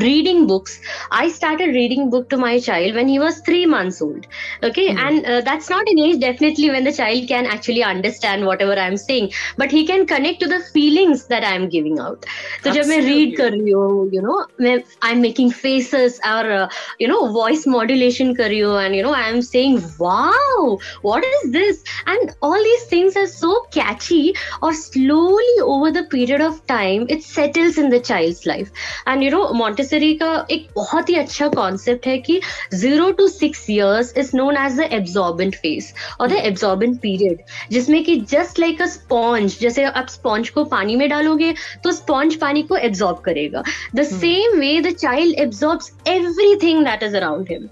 reading 0.00 0.46
books 0.48 0.78
I 1.12 1.30
started 1.30 1.72
reading 1.74 2.10
book 2.10 2.26
to 2.30 2.38
my 2.38 2.60
child 2.60 2.96
when 2.96 3.08
he 3.08 3.18
was 3.18 3.40
three 3.46 3.64
months 3.66 4.02
old 4.02 4.26
okay 4.66 4.86
and 4.88 5.26
that's 5.26 5.70
not 5.72 5.88
in 5.88 5.98
age 6.04 6.20
definitely 6.20 6.70
when 6.70 6.84
the 6.84 6.90
child 6.92 7.28
can 7.28 7.46
actually 7.54 7.80
understand 7.84 8.44
whatever 8.62 8.78
I 8.78 8.88
am 8.88 8.96
saying 9.06 9.28
but 9.60 9.72
he 9.72 9.84
can 9.86 10.04
connect 10.14 10.44
to 10.44 10.50
the 10.50 10.60
feelings 10.72 11.26
that 11.28 11.44
I 11.44 11.56
am 11.56 11.66
giving 11.70 11.98
out 12.00 12.26
तो 12.64 12.70
जब 12.70 12.86
मैं 12.86 13.00
read 13.02 13.36
कर 13.36 13.50
रही 13.52 13.70
हूँ 13.70 14.10
you 14.14 14.22
no 14.22 14.44
मैं 14.60 14.74
I'm 15.02 15.20
making 15.20 15.50
faces 15.50 16.20
or 16.24 16.50
uh, 16.52 16.68
you 16.98 17.08
know 17.08 17.32
voice 17.32 17.66
modulation 17.66 18.34
career 18.36 18.68
and 18.78 18.94
you 18.94 19.02
know 19.02 19.14
I'm 19.14 19.42
saying 19.42 19.82
wow 19.98 20.78
what 21.02 21.24
is 21.24 21.50
this 21.50 21.82
and 22.06 22.34
all 22.40 22.62
these 22.62 22.84
things 22.84 23.16
are 23.16 23.26
so 23.26 23.66
catchy 23.72 24.34
or 24.62 24.72
slowly 24.72 25.54
over 25.62 25.90
the 25.90 26.04
period 26.04 26.40
of 26.40 26.64
time 26.66 27.06
it 27.08 27.24
settles 27.24 27.78
in 27.78 27.90
the 27.90 27.98
child's 28.00 28.46
life 28.46 28.70
and 29.06 29.24
you 29.24 29.30
know 29.30 29.52
Montessori 29.52 30.14
का 30.18 30.46
एक 30.50 30.68
बहुत 30.76 31.08
ही 31.08 31.14
अच्छा 31.16 31.48
concept 31.48 32.06
है 32.06 32.16
कि 32.26 32.40
zero 32.74 33.10
to 33.18 33.26
six 33.28 33.68
years 33.70 34.12
is 34.18 34.30
known 34.34 34.56
as 34.56 34.76
the 34.80 34.88
absorbent 34.92 35.54
phase 35.62 35.92
और 36.20 36.28
the 36.28 36.40
absorbent 36.50 36.96
period 37.00 37.42
जिसमें 37.72 38.02
कि 38.04 38.16
just 38.32 38.58
like 38.60 38.82
a 38.82 38.86
sponge 38.94 39.58
जैसे 39.60 39.84
आप 39.84 40.08
स्पॉन्ज 40.10 40.48
को 40.56 40.64
पानी 40.74 40.96
में 40.96 41.08
डालोगे 41.08 41.52
तो 41.84 41.92
स्पॉन्ज 41.92 42.34
पानी 42.40 42.62
को 42.62 42.76
एब्जॉर्ब 42.76 43.18
करेगा 43.24 43.62
the 43.96 44.02
same 44.12 44.58
way 44.60 44.67
the 44.77 44.93
child 45.03 45.39
absorbs 45.45 45.91
everything 46.05 46.83
that 46.89 47.01
is 47.07 47.13
around 47.21 47.51
him 47.53 47.69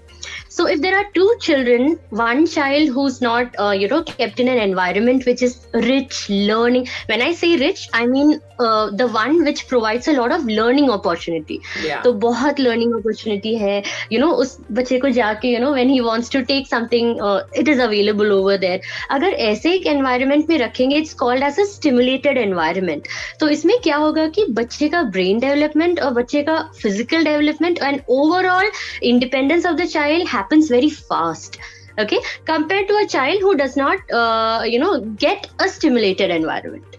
so 0.57 0.67
if 0.67 0.81
there 0.81 0.97
are 0.97 1.05
two 1.13 1.29
children 1.39 1.99
one 2.09 2.45
child 2.45 2.89
who's 2.89 3.21
not 3.21 3.53
uh, 3.59 3.71
you 3.71 3.87
know 3.87 4.03
kept 4.03 4.39
in 4.39 4.47
an 4.47 4.57
environment 4.57 5.25
which 5.25 5.41
is 5.41 5.67
rich 5.73 6.29
learning 6.29 6.87
when 7.07 7.21
i 7.21 7.33
say 7.33 7.57
rich 7.57 7.87
i 7.93 8.05
mean 8.05 8.39
uh, 8.59 8.89
the 8.91 9.07
one 9.07 9.43
which 9.43 9.67
provides 9.67 10.07
a 10.07 10.13
lot 10.13 10.31
of 10.31 10.45
learning 10.45 10.89
opportunity 10.89 11.59
yeah. 11.83 12.01
तो 12.03 12.13
बहुत 12.13 12.59
learning 12.59 12.93
opportunity 12.93 13.55
है 13.59 13.83
you 14.11 14.19
know 14.19 14.31
उस 14.43 14.57
बच्चे 14.71 14.99
को 14.99 15.09
जाके 15.09 15.53
you 15.53 15.59
know 15.59 15.71
when 15.73 15.89
he 15.89 16.01
wants 16.01 16.29
to 16.29 16.43
take 16.45 16.67
something 16.67 17.19
uh, 17.21 17.41
it 17.53 17.67
is 17.67 17.79
available 17.79 18.31
over 18.31 18.57
there 18.57 18.79
अगर 19.11 19.33
ऐसे 19.47 19.73
एक 19.73 19.87
environment 19.87 20.49
में 20.49 20.57
रखेंगे 20.57 21.01
it's 21.01 21.13
called 21.13 21.43
as 21.43 21.57
a 21.57 21.65
stimulated 21.65 22.37
environment 22.37 23.07
तो 23.39 23.49
इसमें 23.49 23.77
क्या 23.83 23.97
होगा 23.97 24.27
कि 24.37 24.45
बच्चे 24.61 24.89
का 24.89 25.03
brain 25.11 25.41
development 25.41 25.99
और 26.01 26.13
बच्चे 26.13 26.43
का 26.49 26.57
physical 26.83 27.23
development 27.23 27.81
and 27.81 28.03
overall 28.07 28.69
independence 29.01 29.65
of 29.65 29.77
the 29.77 29.87
child 29.87 30.27
happens 30.27 30.46
happens 30.48 30.68
very 30.68 30.90
fast 30.90 31.58
okay? 31.98 32.18
Compared 32.44 32.88
to 32.88 32.96
a 32.96 33.06
child 33.06 33.40
who 33.40 33.56
does 33.56 33.76
not 33.76 33.98
uh, 34.10 34.62
you 34.64 34.78
know 34.78 35.00
get 35.00 35.50
a 35.60 35.68
stimulated 35.68 36.30
environment 36.30 36.98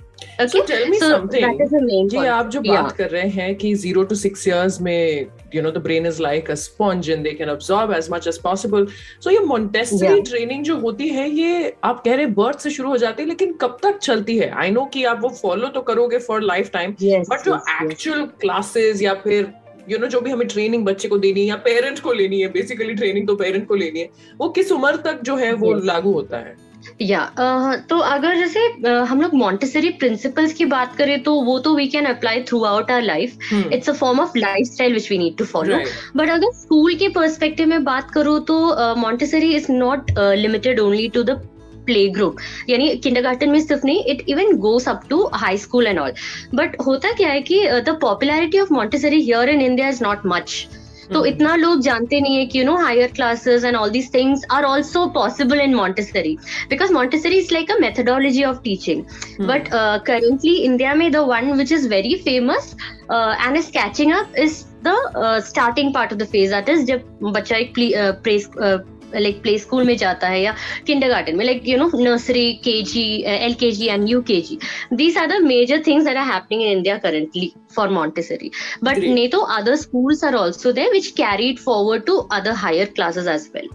आप 2.28 2.50
जो 2.50 2.62
बात 2.62 2.92
कर 2.98 3.10
रहे 3.10 3.30
हैं 3.30 3.56
कि 3.56 3.74
ज़ीरो 3.76 4.04
टू 4.04 4.16
सिक्स 4.16 4.48
इयर्स 4.48 4.80
में 4.82 5.26
you 5.56 5.62
know 5.62 5.72
the 5.72 5.78
brain 5.84 6.06
is 6.08 6.22
like 6.22 6.52
a 6.52 6.56
sponge 6.56 7.10
and 7.10 7.24
they 7.24 7.32
can 7.40 7.50
absorb 7.50 7.94
as 7.94 8.08
much 8.12 8.28
as 8.28 8.38
possible 8.42 8.86
so 9.24 9.30
ये 9.32 9.40
Montessori 9.46 10.22
training 10.22 10.64
जो 10.64 10.78
होती 10.78 11.08
है 11.10 11.30
ये 11.30 11.74
आप 11.84 12.02
कह 12.06 12.16
रहे 12.16 12.26
बर्थ 12.40 12.60
से 12.60 12.70
शुरू 12.70 12.90
हो 12.90 12.98
जाती 12.98 13.24
है 13.24 13.30
लेकिन 13.30 13.54
कब 13.62 13.78
तक 13.84 13.98
चलती 13.98 14.38
है? 14.38 14.50
आई 14.62 14.72
नो 14.72 14.86
कि 14.94 15.04
आप 15.04 15.20
वो 15.24 15.30
फॉलो 15.42 15.68
तो 15.68 15.82
करोगे 15.82 16.18
फॉर 16.28 16.42
लाइफ 16.42 16.72
टाइम 16.74 16.96
बट 17.04 17.46
जो 17.46 17.60
एक्चुअल 17.84 18.26
क्लासेस 18.42 19.02
या 19.02 19.14
फिर 19.24 19.52
यू 19.92 19.98
नो 19.98 20.08
जो 20.08 20.22
भी 20.22 20.32
हमें 20.32 20.48
ट्रेनिंग 20.48 20.86
बच्चे 20.86 21.08
को 21.08 21.18
देनी 21.18 21.42
है 21.42 21.48
या 21.48 21.56
पेरेंट 21.66 22.00
को 22.00 22.14
लेनी 22.14 22.42
है 22.42 22.48
बेसिकली 22.48 22.94
ट्रेनिंग 22.94 23.28
तो 23.28 23.36
पेरेंट 23.36 23.68
को 23.68 23.76
लेनी 23.76 24.00
है 24.00 24.10
वो 24.38 24.50
किस 24.50 24.72
उम्र 24.72 24.96
तक 25.06 25.22
जो 25.24 25.36
है 25.36 25.54
वो 25.54 25.74
लागू 25.84 26.12
होता 26.12 26.38
है? 26.38 26.56
या 27.02 27.20
yeah, 27.20 27.40
uh, 27.40 27.90
तो 27.90 27.98
अगर 27.98 28.36
जैसे 28.36 28.68
uh, 28.82 29.06
हम 29.08 29.22
लोग 29.22 29.34
मॉन्टेसरी 29.34 29.90
प्रिंसिपल्स 29.90 30.54
की 30.54 30.66
बात 30.66 30.96
करें 30.96 31.22
तो 31.24 31.34
वो 31.42 31.58
तो 31.60 31.76
we 31.76 31.88
can 31.88 32.06
apply 32.06 32.42
throughout 32.64 32.92
our 32.92 33.02
life 33.02 33.54
it's 33.74 33.90
a 33.90 33.94
form 33.94 34.20
of 34.20 34.38
lifestyle 34.68 34.94
which 34.94 35.10
we 35.12 35.18
need 35.18 35.38
to 35.38 35.46
follow 35.46 35.78
but 36.16 36.30
अगर 36.30 36.52
स्कूल 36.52 36.96
के 36.96 37.10
परस्पेक्टिव 37.10 37.68
में 37.68 37.84
बात 37.84 38.12
करूँ 38.12 38.40
तो 38.46 38.60
Montessori 38.96 39.54
is 39.56 39.72
not 39.72 40.12
limited 40.20 40.80
only 40.80 41.08
to 41.08 41.24
the 41.24 41.42
play 41.90 42.08
group 42.18 42.38
यानी 42.70 42.90
किंडरगार्टन 42.98 43.50
में 43.50 43.60
सिर्फ़ 43.62 43.86
नहीं 43.86 44.04
it 44.06 44.26
even 44.30 44.56
goes 44.60 44.88
up 44.90 45.04
to 45.10 45.24
high 45.36 45.58
school 45.60 45.88
and 45.88 46.00
all 46.00 46.12
but 46.56 46.76
होता 46.86 47.12
क्या 47.14 47.30
है 47.30 47.42
कि 47.42 47.64
the 47.88 47.98
popularity 48.02 48.60
of 48.60 48.74
Montessori 48.74 49.22
here 49.22 49.50
in 49.50 49.62
India 49.62 49.90
is 49.90 50.04
not 50.04 50.26
much 50.28 50.68
तो 51.14 51.24
इतना 51.26 51.56
लोग 51.56 51.82
जानते 51.82 52.20
नहीं 52.22 52.38
है 52.38 52.46
कि 52.46 52.60
you 52.60 52.66
know 52.66 52.76
higher 52.78 53.12
classes 53.12 53.64
and 53.66 53.76
all 53.76 53.90
these 53.90 54.14
things 54.14 54.46
are 54.52 54.64
also 54.64 55.06
possible 55.14 55.60
in 55.62 55.74
Montessori 55.76 56.36
because 56.70 56.94
Montessori 56.94 57.38
is 57.38 57.54
like 57.54 57.72
a 57.72 57.78
methodology 57.82 58.44
of 58.44 58.62
teaching 58.64 59.04
but 59.42 59.70
currently 60.08 60.56
India 60.56 60.94
में 60.94 61.12
the 61.12 61.26
one 61.30 61.52
which 61.54 61.72
is 61.72 61.88
very 61.90 62.16
famous 62.26 62.76
and 63.12 63.58
is 63.58 63.72
catching 63.72 64.14
up 64.14 64.34
is 64.40 64.64
the 64.88 65.42
starting 65.46 65.94
part 65.94 66.14
of 66.14 66.20
the 66.20 66.28
phase 66.28 66.54
that 66.54 66.70
is 66.70 66.86
जब 66.86 67.32
बच्चा 67.34 67.58
एक 67.58 67.74
press 68.24 68.50
like 69.16 69.42
play 69.42 69.58
school 69.58 69.84
में 69.84 69.96
जाता 69.98 70.28
है 70.28 70.42
या 70.42 70.56
Kinder 70.88 71.10
garden 71.10 71.38
में 71.38 71.46
like 71.46 71.68
you 71.68 71.78
know 71.78 71.90
nursery 71.96 72.52
K 72.64 72.82
G 72.84 73.06
L 73.28 73.54
K 73.60 73.72
G 73.72 73.88
and 73.88 74.10
U 74.10 74.22
K 74.22 74.40
G 74.42 74.58
these 74.94 75.18
are 75.18 75.28
the 75.28 75.42
major 75.44 75.84
things 75.88 76.08
are 76.08 76.18
happening 76.32 76.62
in 76.62 76.72
India 76.72 76.98
currently 77.00 77.52
for 77.76 77.90
Montessori 77.90 78.52
but 78.84 78.98
ने 79.10 79.28
तो 79.28 79.40
other 79.58 79.76
schools 79.78 80.24
are 80.24 80.36
also 80.36 80.72
there 80.72 80.92
which 80.94 81.08
carried 81.18 81.60
forward 81.60 82.06
to 82.06 82.18
other 82.34 82.52
higher 82.66 82.92
classes 82.96 83.28
as 83.28 83.50
well 83.56 83.70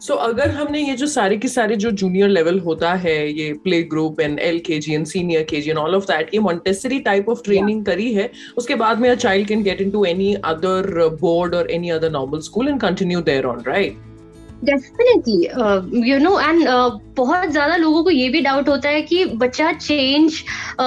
so 0.00 0.14
so, 0.14 0.20
अगर 0.20 0.50
हमने 0.50 0.80
ये 0.80 0.94
जो 0.96 1.06
सारे 1.06 1.36
के 1.36 1.48
सारे 1.48 1.76
जो 1.76 1.90
जूनियर 1.92 2.28
लेवल 2.28 2.58
होता 2.60 2.92
है 2.94 3.14
ये 3.32 3.52
प्ले 3.64 3.82
ग्रुप 3.84 4.20
एंड 4.20 4.38
एल 4.40 4.58
के 4.66 4.78
G 4.78 4.94
and 4.94 5.06
senior 5.06 5.42
K 5.42 5.60
G 5.60 5.70
and 5.70 5.78
all 5.78 5.94
of 5.94 6.04
that 6.06 6.34
ये 6.34 6.40
मॉन्टेसरी 6.40 6.98
टाइप 7.00 7.28
ऑफ़ 7.28 7.42
ट्रेनिंग 7.44 7.84
करी 7.84 8.12
है 8.14 8.30
उसके 8.58 8.74
बाद 8.74 8.98
में 8.98 9.08
a 9.10 9.14
child 9.16 9.48
can 9.48 9.62
get 9.62 9.80
into 9.80 10.04
any 10.04 10.32
other 10.44 11.08
board 11.20 11.54
और 11.54 11.70
any 11.70 11.90
other 11.90 12.10
normal 12.10 12.40
school 12.40 12.68
and 12.68 12.80
continue 12.80 13.20
there 13.22 13.46
on 13.46 13.62
right 13.66 14.15
definitely 14.64 16.10
you 16.10 16.18
know 16.18 16.38
and 16.40 16.68
बहुत 17.16 17.50
ज़्यादा 17.50 17.76
लोगों 17.76 18.02
को 18.04 18.10
ये 18.10 18.28
भी 18.28 18.40
डाउट 18.40 18.68
होता 18.68 18.88
है 18.88 19.02
कि 19.02 19.24
बच्चा 19.42 19.72
चेंज 19.72 20.42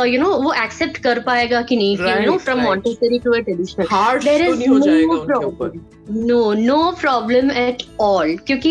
यू 0.08 0.20
नो 0.22 0.32
वो 0.42 0.54
एक्सेप्ट 0.54 0.98
कर 1.04 1.20
पाएगा 1.20 1.62
कि 1.62 1.76
नहीं 1.76 1.98
you 1.98 2.26
know 2.26 2.38
from 2.38 2.62
Montessori 2.62 3.20
to 3.20 3.32
a 3.32 3.40
traditional 3.40 4.20
there 4.24 4.42
is 4.50 4.70
no 4.70 5.18
problem 5.26 5.82
no 6.28 6.54
no 6.54 6.92
problem 7.02 7.52
at 7.52 7.84
all 8.02 8.36
क्योंकि 8.48 8.70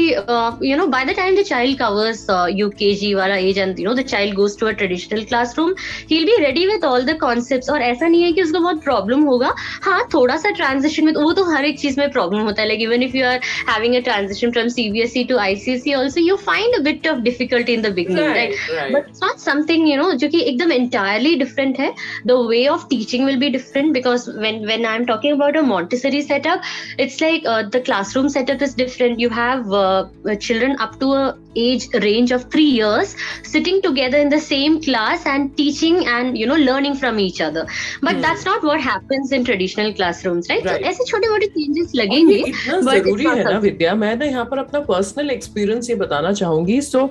you 0.71 0.77
know 0.77 0.87
by 0.87 1.05
the 1.05 1.15
time 1.17 1.37
the 1.37 1.43
child 1.43 1.79
covers 1.79 2.27
UKG 2.53 3.13
वाला 3.15 3.37
age 3.49 3.59
and 3.59 3.81
you 3.81 3.87
know 3.87 3.95
the 3.95 4.03
child 4.05 4.35
goes 4.35 4.59
to 4.61 4.67
a 4.67 4.71
traditional 4.73 5.23
classroom 5.25 5.75
he 6.11 6.25
be 6.25 6.37
ready 6.45 6.67
with 6.67 6.85
all 6.85 7.05
the 7.05 7.17
concept 7.21 7.71
और 7.71 7.83
ऐसा 7.83 8.07
नहीं 8.07 8.23
है 8.23 8.33
कि 8.33 8.43
उसको 8.43 8.61
बहुत 8.61 8.83
problem 8.85 9.23
होगा। 9.25 9.55
हाँ 9.83 10.03
थोड़ा 10.15 10.37
सा 10.37 10.51
ट्रांजेक्शन 10.57 11.05
में 11.07 11.13
वो 11.15 11.33
तो 11.33 11.45
हर 11.53 11.65
एक 11.65 11.79
चीज़ 11.81 12.01
में 12.01 12.11
प्रॉब्लम 12.11 12.41
होता 12.41 12.63
है। 12.63 12.69
Like 12.69 12.81
even 12.83 13.03
if 13.03 13.17
you 13.17 13.27
are 13.27 13.41
having 13.69 13.95
a 13.95 14.01
transition 14.01 14.51
from 14.51 14.69
CBSE 14.98 15.24
to 15.30 15.38
ICSE 15.38 15.92
also 16.02 16.22
you 16.22 16.36
find 16.46 16.76
a 16.76 16.80
bit 16.84 17.08
of 17.08 17.20
difficulty 17.30 17.74
in 17.74 17.82
the 17.82 17.94
beginning 17.96 18.28
right 18.28 18.56
but 18.94 19.10
it's 19.10 19.24
not 19.24 19.40
something 19.40 19.90
you 19.90 19.98
know 19.98 20.12
जो 20.24 20.30
कि 20.30 20.42
एकदम 20.42 20.72
एंटायरली 20.72 21.36
डिफरेंट 21.36 21.80
है 21.80 21.94
the 22.28 22.40
way 22.50 22.66
of 22.68 22.88
teaching 22.90 23.26
will 23.26 23.38
be 23.38 23.50
different 23.58 23.92
because 23.94 24.30
when 24.38 24.66
when 24.66 24.86
I 24.86 24.96
am 24.96 25.06
talking 25.06 25.34
about 25.34 25.58
a 25.58 25.62
Montessori 25.74 26.22
setup 26.22 26.62
it's 27.00 27.22
like 27.24 27.46
uh, 27.46 27.64
the 27.64 27.82
classroom 27.82 28.30
setup 28.30 28.62
is 28.62 28.74
different 28.74 29.20
you 29.20 29.30
have 29.30 29.72
uh, 29.74 30.06
children 30.40 30.76
up 30.80 31.00
to 31.00 31.14
a 31.14 31.34
age 31.56 31.88
range 32.04 32.32
of 32.32 32.46
3 32.52 32.64
years 32.64 33.16
sitting 33.44 33.82
together 33.82 34.18
in 34.18 34.30
the 34.30 34.40
same 34.40 34.82
class 34.82 35.26
and 35.26 35.56
teaching 35.58 36.00
and 36.08 36.38
you 36.38 36.48
know 36.52 36.60
learning 36.70 36.96
from 36.96 37.20
each 37.20 37.42
other 37.42 37.66
but 38.02 38.16
hmm. 38.16 38.22
that's 38.22 38.46
not 38.46 38.64
what 38.64 38.82
happens 38.82 39.32
in 39.32 39.46
traditional 39.46 39.94
classrooms 39.94 40.50
right, 40.50 40.66
right. 40.66 40.82
तो 40.82 40.90
ऐसे 40.90 41.06
छोटे 41.12 41.30
मोटे 41.30 41.48
changes 41.58 41.92
लगेंगे 41.96 42.38
इतना 42.48 42.80
जरूरी 42.94 43.26
है 43.26 43.44
ना 43.52 43.58
विद्या 43.68 43.94
मैं 43.96 44.16
ना 44.16 44.26
यहाँ 44.26 44.46
पर 44.52 44.58
अपना 44.58 44.80
पर्सनल 44.90 45.30
एक्सपीरियंस 45.38 45.90
ये 45.90 45.96
बताना 45.96 46.34
चाहूंगी 46.42 46.82
so 46.82 47.06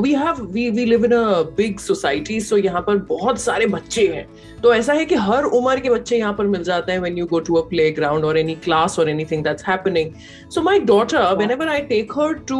we 0.00 0.12
have 0.24 0.42
we 0.52 0.68
we 0.78 0.84
live 0.84 1.04
in 1.04 1.12
a 1.12 1.42
big 1.56 1.78
society 1.86 2.40
so 2.50 2.56
यहाँ 2.56 2.82
पर 2.86 2.98
बहुत 3.14 3.40
सारे 3.40 3.66
बच्चे 3.76 4.06
हैं 4.14 4.26
तो 4.63 4.73
ऐसा 4.73 4.93
है 4.93 5.05
कि 5.05 5.15
हर 5.17 5.43
उम्र 5.43 5.79
के 5.79 5.89
बच्चे 5.89 6.17
यहाँ 6.17 6.33
पर 6.33 6.47
मिल 6.47 6.63
जाते 6.63 6.91
हैं 6.91 6.99
when 6.99 7.17
you 7.17 7.25
go 7.25 7.39
to 7.39 7.55
a 7.55 7.61
playground 7.69 8.25
और 8.25 8.37
एनी 8.37 8.55
क्लास 8.63 8.99
और 8.99 9.09
anything 9.09 9.43
that's 9.43 9.65
happening 9.67 10.11
so 10.49 10.61
my 10.61 10.79
daughter 10.85 11.33
whenever 11.35 11.69
I 11.69 11.81
take 11.85 12.11
her 12.17 12.33
to 12.49 12.59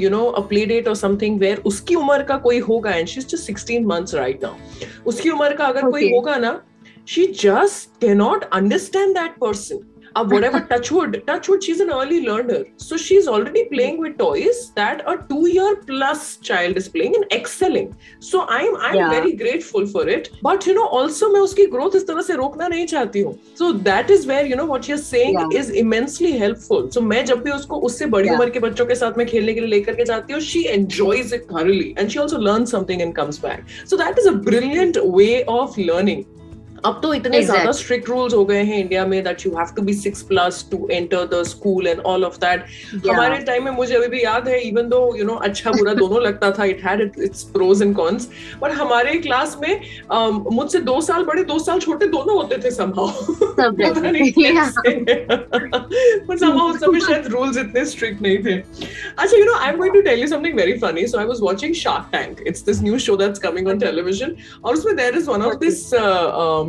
you 0.00 0.10
know 0.10 0.24
a 0.26 0.40
play 0.48 0.64
date 0.66 0.88
और 0.88 0.96
समथिंग 0.96 1.40
वेयर 1.40 1.62
उसकी 1.66 1.94
उम्र 1.94 2.22
का 2.22 2.36
कोई 2.38 2.58
होगा 2.60 2.94
and 2.94 3.08
she 3.08 3.20
is 3.20 3.26
just 3.26 3.52
16 3.52 3.84
months 3.86 4.14
right 4.14 4.44
now 4.44 4.86
उसकी 5.06 5.30
उम्र 5.30 5.54
का 5.54 5.66
अगर 5.66 5.80
okay. 5.80 5.90
कोई 5.90 6.10
होगा 6.10 6.36
ना 6.36 6.60
she 7.08 7.26
just 7.42 8.00
cannot 8.00 8.44
understand 8.52 9.14
that 9.14 9.34
person. 9.44 9.84
Uh, 10.16 10.24
whatever 10.24 10.60
touchwood 10.72 11.22
touchwood 11.26 11.62
she's 11.62 11.80
an 11.80 11.90
early 11.90 12.20
learner 12.26 12.60
so 12.76 12.96
she's 12.96 13.28
already 13.28 13.64
playing 13.72 13.98
with 14.04 14.16
toys 14.18 14.60
that 14.74 15.02
a 15.12 15.16
two 15.30 15.48
year 15.48 15.76
plus 15.90 16.36
child 16.48 16.76
is 16.82 16.88
playing 16.88 17.16
and 17.18 17.26
excelling 17.38 17.88
so 18.18 18.44
i'm 18.58 18.76
i'm 18.88 18.96
yeah. 19.00 19.10
very 19.16 19.32
grateful 19.42 19.86
for 19.94 20.08
it 20.16 20.30
but 20.48 20.66
you 20.66 20.74
know 20.78 20.86
also 21.00 21.30
मैं 21.32 21.40
उसकी 21.40 21.66
growth 21.74 21.94
इस 21.96 22.06
तरह 22.06 22.22
से 22.22 22.34
रोकना 22.36 22.68
नहीं 22.68 22.86
चाहती 22.86 23.20
हूँ 23.20 23.38
so 23.60 23.72
that 23.88 24.10
is 24.16 24.26
where 24.30 24.46
you 24.52 24.56
know 24.60 24.68
what 24.72 24.88
you're 24.88 25.04
saying 25.08 25.38
yeah. 25.38 25.58
is 25.60 25.70
immensely 25.82 26.32
helpful 26.44 26.88
so 26.96 27.02
मैं 27.12 27.24
जब 27.24 27.42
भी 27.44 27.50
उसको 27.50 27.80
उससे 27.90 28.06
बड़ी 28.16 28.30
उम्र 28.30 28.50
के 28.50 28.60
बच्चों 28.66 28.86
के 28.86 28.94
साथ 29.02 29.18
में 29.18 29.26
खेलने 29.26 29.54
के 29.54 29.60
लिए 29.60 29.70
लेकर 29.70 29.94
के 30.00 30.04
जाती 30.12 30.32
हूँ 30.32 30.40
she 30.52 30.64
enjoys 30.78 31.36
it 31.38 31.48
thoroughly 31.52 31.90
and 31.98 32.14
she 32.14 32.22
also 32.24 32.42
learns 32.48 32.74
something 32.76 33.04
and 33.06 33.16
comes 33.20 33.42
back 33.46 33.76
so 33.92 34.00
that 34.04 34.22
is 34.22 34.32
a 34.32 34.36
brilliant 34.48 35.04
way 35.18 35.44
of 35.58 35.78
learning 35.90 36.24
अब 36.86 37.00
तो 37.02 37.12
इतने. 37.14 37.42
ज़्यादा 37.42 37.72
स्ट्रिक्ट 37.72 38.08
रूल्स 38.08 38.34
हो 38.34 38.44
गए 38.44 38.62
हैं 38.62 38.78
इंडिया 38.78 39.06
में 39.06 39.22
that 39.24 39.46
you 39.46 39.52
have 39.52 39.74
to 39.76 39.82
be 39.82 39.94
six 39.94 40.22
plus 40.24 40.64
to 40.70 40.88
enter 40.92 41.26
the 41.32 41.42
school 41.46 41.86
and 41.86 42.00
all 42.06 42.24
of 42.24 42.36
that 42.44 42.64
हमारे 43.08 43.38
time 43.44 43.64
में 43.64 43.70
मुझे 43.72 43.94
अभी 43.94 44.08
भी 44.08 44.22
याद 44.24 44.48
है 44.48 44.60
इवन 44.60 44.88
दो 44.88 45.00
यू 45.18 45.24
नो 45.24 45.34
अच्छा 45.48 45.70
बुरा 45.70 45.94
दोनों 46.02 46.22
लगता 46.22 46.50
था 46.58 46.64
it 46.64 46.84
had 46.84 47.10
its 47.20 47.42
pros 47.54 47.82
and 47.82 47.94
cons 47.96 48.28
but 48.62 48.72
हमारे 48.72 49.14
क्लास 49.18 49.56
में 49.62 49.80
um, 50.12 50.52
मुझसे 50.52 50.80
दो 50.82 51.00
साल 51.00 51.24
बड़े 51.24 51.44
दो 51.44 51.58
साल 51.58 51.80
छोटे 51.80 52.06
दोनों 52.08 52.36
होते 52.36 52.58
थे 52.58 52.70
समय 56.36 57.00
शायद 57.00 57.26
रूल्स 57.26 57.58
इतने 57.58 57.84
स्ट्रिक्ट 57.84 58.22
नहीं 58.22 58.38
थे। 58.38 58.54
अच्छा 58.54 59.36
you 59.36 59.44
know 59.44 59.54
I 59.54 59.70
am 59.70 59.76
going 59.76 59.94
to 59.94 60.00
tell 60.00 60.20
you 60.20 60.26
something 60.26 60.56
very 60.56 60.72
funny 60.78 61.06
so 61.06 61.18
I 61.18 61.24
was 61.24 61.38
watching 61.42 61.74
Shark 61.74 62.08
Tank 62.12 62.40
it's 62.46 62.64
this 62.64 62.82
new 62.82 62.98
show 62.98 63.16
that's 63.16 63.38
coming 63.38 63.68
on 63.68 63.78
television 63.78 64.34
और 64.64 64.74
उसमें 64.74 64.96
there 64.96 65.18
is 65.18 65.30
one 65.30 65.42
of 65.42 65.54
this 65.56 65.78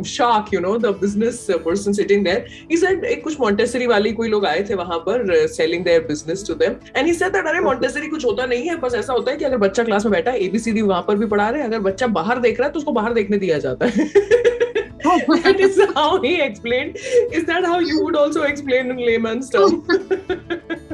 shock, 0.08 0.52
you 0.52 0.60
know, 0.60 0.76
the 0.78 0.92
business 0.92 1.40
person 1.64 1.94
sitting 1.94 2.24
there. 2.28 2.46
He 2.70 2.76
said, 2.76 3.04
एक 3.04 3.22
कुछ 3.24 3.38
Montessori 3.40 3.86
वाली 3.88 4.12
कोई 4.12 4.28
लोग 4.28 4.46
आए 4.46 4.62
थे 4.70 4.74
वहाँ 4.74 4.98
पर 5.08 5.26
selling 5.56 5.84
their 5.84 6.06
business 6.08 6.42
to 6.50 6.58
them. 6.62 6.78
And 6.94 7.06
he 7.06 7.14
said 7.20 7.34
that 7.34 7.46
अरे 7.52 7.60
Montessori 7.68 8.10
कुछ 8.10 8.24
होता 8.24 8.46
नहीं 8.46 8.68
है 8.68 8.76
बस 8.80 8.94
ऐसा 8.94 9.12
होता 9.12 9.30
है 9.30 9.36
कि 9.36 9.44
अगर 9.44 9.58
बच्चा 9.66 9.84
क्लास 9.84 10.04
में 10.06 10.12
बैठा 10.12 10.30
है 10.30 10.44
एबीसीडी 10.44 10.82
वहाँ 10.82 11.02
पर 11.08 11.16
भी 11.16 11.26
पढ़ा 11.26 11.48
रहे 11.50 11.62
हैं 11.62 11.68
अगर 11.68 11.80
बच्चा 11.90 12.06
बाहर 12.20 12.38
देख 12.48 12.60
रहा 12.60 12.66
है 12.66 12.72
तो 12.72 12.78
उसको 12.78 12.92
बाहर 12.92 13.14
देखने 13.14 13.38
दिया 13.38 13.58
जाता 13.58 13.86
है 13.86 14.10
that 15.42 15.60
is 15.60 15.78
how 15.94 16.20
he 16.20 16.40
explained. 16.40 16.98
Is 17.32 17.44
that 17.44 17.64
how 17.64 17.78
you 17.78 18.04
would 18.04 18.16
also 18.16 18.42
explain 18.42 18.90
in 18.90 18.98
layman's 18.98 19.50
terms? 19.50 20.84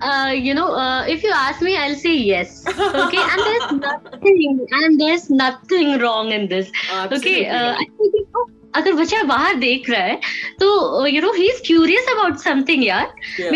uh, 0.00 0.32
you 0.34 0.54
know, 0.54 0.72
uh, 0.74 1.04
if 1.06 1.22
you 1.22 1.30
ask 1.34 1.60
me, 1.60 1.76
I'll 1.76 1.94
say 1.94 2.14
yes. 2.14 2.64
Okay, 2.66 3.22
and 3.32 3.40
there's 3.48 3.72
nothing, 3.72 4.66
and 4.70 5.00
there's 5.00 5.30
nothing 5.30 5.98
wrong 5.98 6.32
in 6.32 6.48
this. 6.48 6.70
Absolutely. 6.92 7.46
Okay, 7.46 7.48
uh, 7.48 7.74
I 7.74 7.84
think 7.98 8.26
अगर 8.74 8.92
बच्चा 8.92 9.22
बाहर 9.28 9.54
देख 9.54 9.88
रहा 9.90 10.02
है 10.02 10.20
तो 10.60 11.06
you 11.06 11.22
know 11.22 11.32
he 11.32 11.46
is 11.48 11.60
curious 11.66 12.06
about 12.10 12.36
something 12.42 12.84
यार 12.86 13.12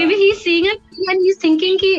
maybe 0.07 0.15
he 0.15 0.29
is 0.31 0.37
seeing 0.39 0.67
and 1.09 1.23
he 1.23 1.31
is 1.31 1.39
thinking 1.45 1.79
कि 1.83 1.95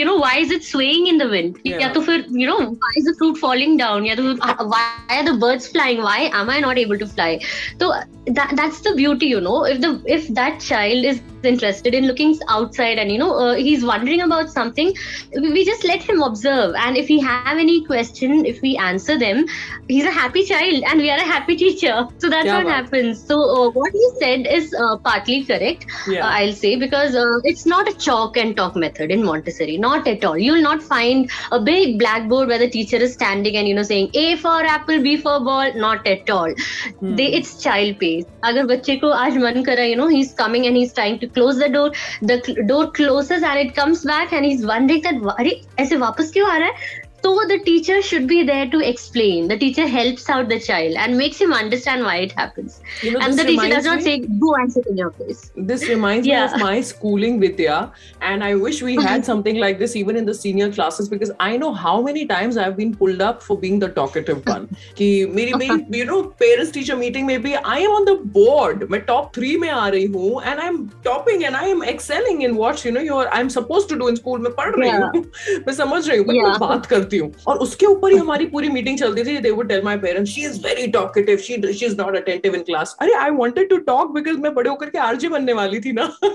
you 0.00 0.04
know 0.06 0.16
why 0.18 0.40
is 0.42 0.52
it 0.52 0.62
swaying 0.62 1.08
in 1.08 1.18
the 1.18 1.30
wind 1.30 1.58
या 1.66 1.92
तो 1.92 2.00
फिर 2.00 2.26
you 2.38 2.48
know 2.48 2.58
why 2.58 3.00
is 3.00 3.08
the 3.08 3.14
fruit 3.18 3.38
falling 3.40 3.78
down 3.78 4.06
या 4.06 4.14
तो 4.14 4.22
why 4.22 5.16
are 5.16 5.24
the 5.30 5.34
birds 5.40 5.70
flying 5.72 6.00
why 6.02 6.26
am 6.40 6.50
I 6.50 6.60
not 6.60 6.78
able 6.78 6.98
to 6.98 7.06
fly 7.06 7.38
तो 7.80 7.92
that's 8.30 8.82
the 8.88 8.94
beauty 8.96 9.32
you 9.32 9.40
know 9.40 9.64
if 9.66 9.78
the 9.86 10.02
if 10.16 10.30
that 10.30 10.58
child 10.62 11.04
is 11.04 11.20
interested 11.44 11.94
in 11.94 12.06
looking 12.06 12.38
outside 12.48 12.98
and 12.98 13.10
you 13.10 13.18
know 13.18 13.34
uh, 13.34 13.54
he's 13.54 13.84
wondering 13.84 14.20
about 14.22 14.50
something 14.50 14.94
we 15.34 15.64
just 15.64 15.84
let 15.84 16.02
him 16.02 16.22
observe 16.22 16.74
and 16.76 16.96
if 16.96 17.08
we 17.08 17.18
have 17.20 17.58
any 17.58 17.84
question 17.84 18.44
if 18.46 18.60
we 18.62 18.76
answer 18.76 19.18
them 19.18 19.44
he's 19.88 20.04
a 20.04 20.10
happy 20.10 20.44
child 20.44 20.82
and 20.86 21.00
we 21.00 21.10
are 21.10 21.18
a 21.18 21.28
happy 21.32 21.56
teacher 21.56 22.06
so 22.18 22.28
that's 22.28 22.46
yeah, 22.46 22.58
what 22.58 22.66
happens 22.66 23.24
so 23.24 23.40
uh, 23.40 23.70
what 23.70 23.92
he 23.92 24.10
said 24.20 24.46
is 24.46 24.74
uh, 24.74 24.96
partly 24.98 25.44
correct 25.44 25.86
yeah. 26.08 26.26
Uh, 26.26 26.30
i'll 26.30 26.52
say 26.52 26.76
because 26.76 27.14
uh, 27.14 27.38
it's 27.44 27.66
not 27.66 27.88
a 27.88 27.94
chalk 27.94 28.35
and 28.36 28.56
talk 28.56 28.74
method 28.76 29.10
in 29.10 29.22
montessori 29.24 29.76
not 29.78 30.06
at 30.06 30.24
all 30.24 30.36
you'll 30.36 30.62
not 30.62 30.82
find 30.82 31.30
a 31.50 31.60
big 31.60 31.98
blackboard 31.98 32.48
where 32.48 32.58
the 32.58 32.68
teacher 32.68 32.96
is 32.96 33.12
standing 33.14 33.56
and 33.56 33.66
you 33.66 33.74
know 33.74 33.82
saying 33.82 34.10
a 34.14 34.36
for 34.36 34.58
apple 34.72 35.00
b 35.02 35.16
for 35.16 35.38
ball 35.40 35.72
not 35.74 36.06
at 36.06 36.28
all 36.30 36.52
hmm. 37.00 37.16
they 37.16 37.28
it's 37.38 37.62
child 37.62 37.98
paced 37.98 38.28
agar 38.50 38.64
bacche 38.72 38.92
ko 39.04 39.12
aaj 39.20 39.38
man 39.44 39.64
kara 39.70 39.86
you 39.92 39.96
know 40.02 40.08
he's 40.08 40.34
coming 40.42 40.66
and 40.66 40.76
he's 40.76 40.92
trying 40.92 41.18
to 41.24 41.30
close 41.38 41.62
the 41.64 41.70
door 41.78 41.88
the 42.32 42.38
door 42.72 42.90
closes 42.90 43.48
and 43.52 43.64
it 43.64 43.74
comes 43.80 44.04
back 44.04 44.32
and 44.32 44.50
he's 44.50 44.66
wondering 44.74 45.02
that 45.08 45.20
अरे 45.38 45.60
ऐसे 45.80 45.96
वापस 45.96 46.30
क्यों 46.32 46.50
आ 46.50 46.56
रहा 46.58 46.68
है 46.68 47.05
so 47.22 47.32
the 47.46 47.58
teacher 47.64 48.02
should 48.02 48.26
be 48.26 48.42
there 48.42 48.68
to 48.68 48.80
explain. 48.80 49.48
The 49.48 49.56
teacher 49.56 49.86
helps 49.86 50.28
out 50.28 50.48
the 50.48 50.58
child 50.58 50.94
and 50.96 51.16
makes 51.16 51.40
him 51.40 51.52
understand 51.52 52.02
why 52.02 52.16
it 52.16 52.32
happens. 52.32 52.80
You 53.00 53.12
know, 53.12 53.20
and 53.20 53.38
the 53.38 53.44
teacher 53.44 53.68
does 53.68 53.84
not 53.84 53.98
me, 53.98 54.04
say, 54.04 54.14
"Go 54.44 54.54
and 54.54 54.72
sit 54.72 54.86
in 54.92 54.96
your 54.96 55.10
place." 55.10 55.42
This 55.70 55.88
reminds 55.88 56.26
yeah. 56.26 56.46
me 56.46 56.52
of 56.52 56.60
my 56.60 56.80
schooling, 56.80 57.38
Vidya, 57.40 57.92
and 58.20 58.44
I 58.44 58.54
wish 58.54 58.82
we 58.82 58.96
had 58.96 59.24
something 59.24 59.60
like 59.64 59.78
this 59.78 59.94
even 60.02 60.16
in 60.22 60.26
the 60.30 60.34
senior 60.34 60.70
classes 60.78 61.08
because 61.08 61.32
I 61.48 61.50
know 61.56 61.72
how 61.84 61.94
many 62.08 62.26
times 62.32 62.56
I've 62.56 62.76
been 62.76 62.94
pulled 63.02 63.22
up 63.28 63.42
for 63.42 63.58
being 63.66 63.78
the 63.84 63.90
talkative 64.00 64.42
one. 64.54 64.68
कि 64.96 65.10
मेरी 65.38 65.54
मेरी 65.62 66.00
you 66.00 66.08
know 66.10 66.20
parents 66.44 66.74
teacher 66.78 66.98
meeting 67.04 67.26
में 67.26 67.36
भी 67.46 67.54
I 67.76 67.78
am 67.86 67.96
on 68.00 68.10
the 68.10 68.16
board. 68.38 68.86
मैं 68.90 69.04
top 69.12 69.32
three 69.38 69.56
में 69.64 69.68
आ 69.68 69.88
रही 69.96 70.06
हूँ 70.16 70.42
and 70.52 70.66
I'm 70.66 70.82
topping 71.08 71.46
and 71.50 71.62
I 71.62 71.64
am 71.76 71.86
excelling 71.94 72.42
in 72.48 72.58
what 72.64 72.84
you 72.84 72.94
know 72.98 73.06
you're 73.10 73.28
I'm 73.40 73.54
supposed 73.58 73.88
to 73.94 74.00
do 74.04 74.12
in 74.14 74.20
school. 74.22 74.44
मैं 74.48 74.54
पढ़ 74.60 74.74
रही 74.76 74.90
हूँ 74.90 75.24
मैं 75.68 75.74
समझ 75.82 76.08
रही 76.08 76.18
हूँ 76.18 76.26
मैं 76.26 76.58
बात 76.66 76.86
करती 77.07 77.17
हूँ। 77.17 77.31
और 77.47 77.57
उसके 77.57 77.85
ऊपर 77.85 78.11
ही 78.11 78.17
हमारी 78.17 78.45
पूरी 78.45 78.69
मीटिंग 78.69 78.97
चलती 78.97 79.23
थी 79.23 79.37
they 79.37 79.51
would 79.51 79.69
tell 79.69 79.81
my 79.83 79.97
parents 79.97 80.31
she 80.31 80.45
is 80.45 80.59
very 80.67 80.87
talkative 80.97 81.37
she 81.37 81.61
she 81.73 81.85
is 81.85 81.95
not 82.01 82.15
attentive 82.15 82.55
in 82.55 82.61
class 82.61 82.95
अरे 83.01 83.13
I 83.13 83.29
wanted 83.31 83.69
to 83.69 83.77
talk 83.91 84.13
because 84.13 84.37
मैं 84.37 84.53
बड़े 84.55 84.69
होकर 84.69 84.89
के 84.89 84.97
आरजे 84.99 85.29
बनने 85.29 85.53
वाली 85.53 85.79
थी 85.79 85.91
ना। 85.99 86.11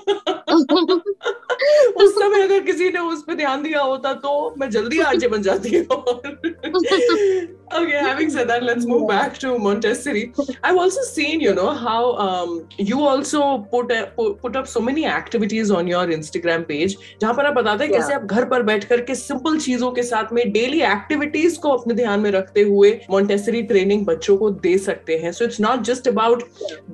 उस 2.03 2.15
समय 2.15 2.43
अगर 2.43 2.61
किसी 2.61 2.89
ने 2.91 2.99
उस 2.99 3.23
पर 3.23 3.35
ध्यान 3.35 3.63
दिया 3.63 3.81
होता 3.81 4.13
तो 4.23 4.55
मैं 4.59 4.71
जल्दी 4.71 5.01
आरजे 5.01 5.29
बन 5.29 5.43
जाती 5.43 5.77
हूँ 5.79 7.53
okay 7.75 8.01
having 8.05 8.31
said 8.31 8.49
that 8.49 8.63
let's 8.63 8.87
move 8.87 9.09
back 9.09 9.39
to 9.39 9.59
montessori. 9.59 10.33
I've 10.63 10.77
also 10.77 11.03
seen 11.03 11.41
you 11.41 11.55
know 11.55 11.71
how 11.75 12.01
um, 12.25 12.51
you 12.79 13.01
also 13.03 13.59
put, 13.75 13.93
a, 13.93 14.01
put 14.17 14.41
put 14.43 14.57
up 14.57 14.67
so 14.67 14.81
many 14.81 15.07
activities 15.07 15.71
on 15.71 15.89
your 15.93 16.03
instagram 16.17 16.67
page 16.71 16.97
जहाँ 17.21 17.35
पर 17.35 17.47
आप 17.47 17.55
बताते 17.55 17.85
हैं 17.85 17.93
कैसे 17.93 18.15
आप 18.15 18.25
घर 18.25 18.45
पर 18.51 18.63
बैठ 18.63 18.85
करके 18.85 19.15
सिंपल 19.15 19.59
चीज़ों 19.59 19.91
के 19.93 20.03
साथ 20.03 20.33
में 20.33 20.43
डेली 20.63 20.81
एक्टिविटीज़ 20.93 21.59
को 21.61 21.71
अपने 21.77 21.95
ध्यान 21.95 22.21
में 22.21 22.31
रखते 22.31 22.63
हुए 22.63 22.91
मोन्टेसरी 23.11 23.63
ट्रेनिंग 23.71 24.05
बच्चों 24.07 24.37
को 24.37 24.51
दे 24.67 24.77
सकते 24.79 25.17
हैं 25.23 25.33
so 25.33 25.45
it's 25.45 25.61
not 25.61 25.83
just 25.85 26.09
about 26.09 26.43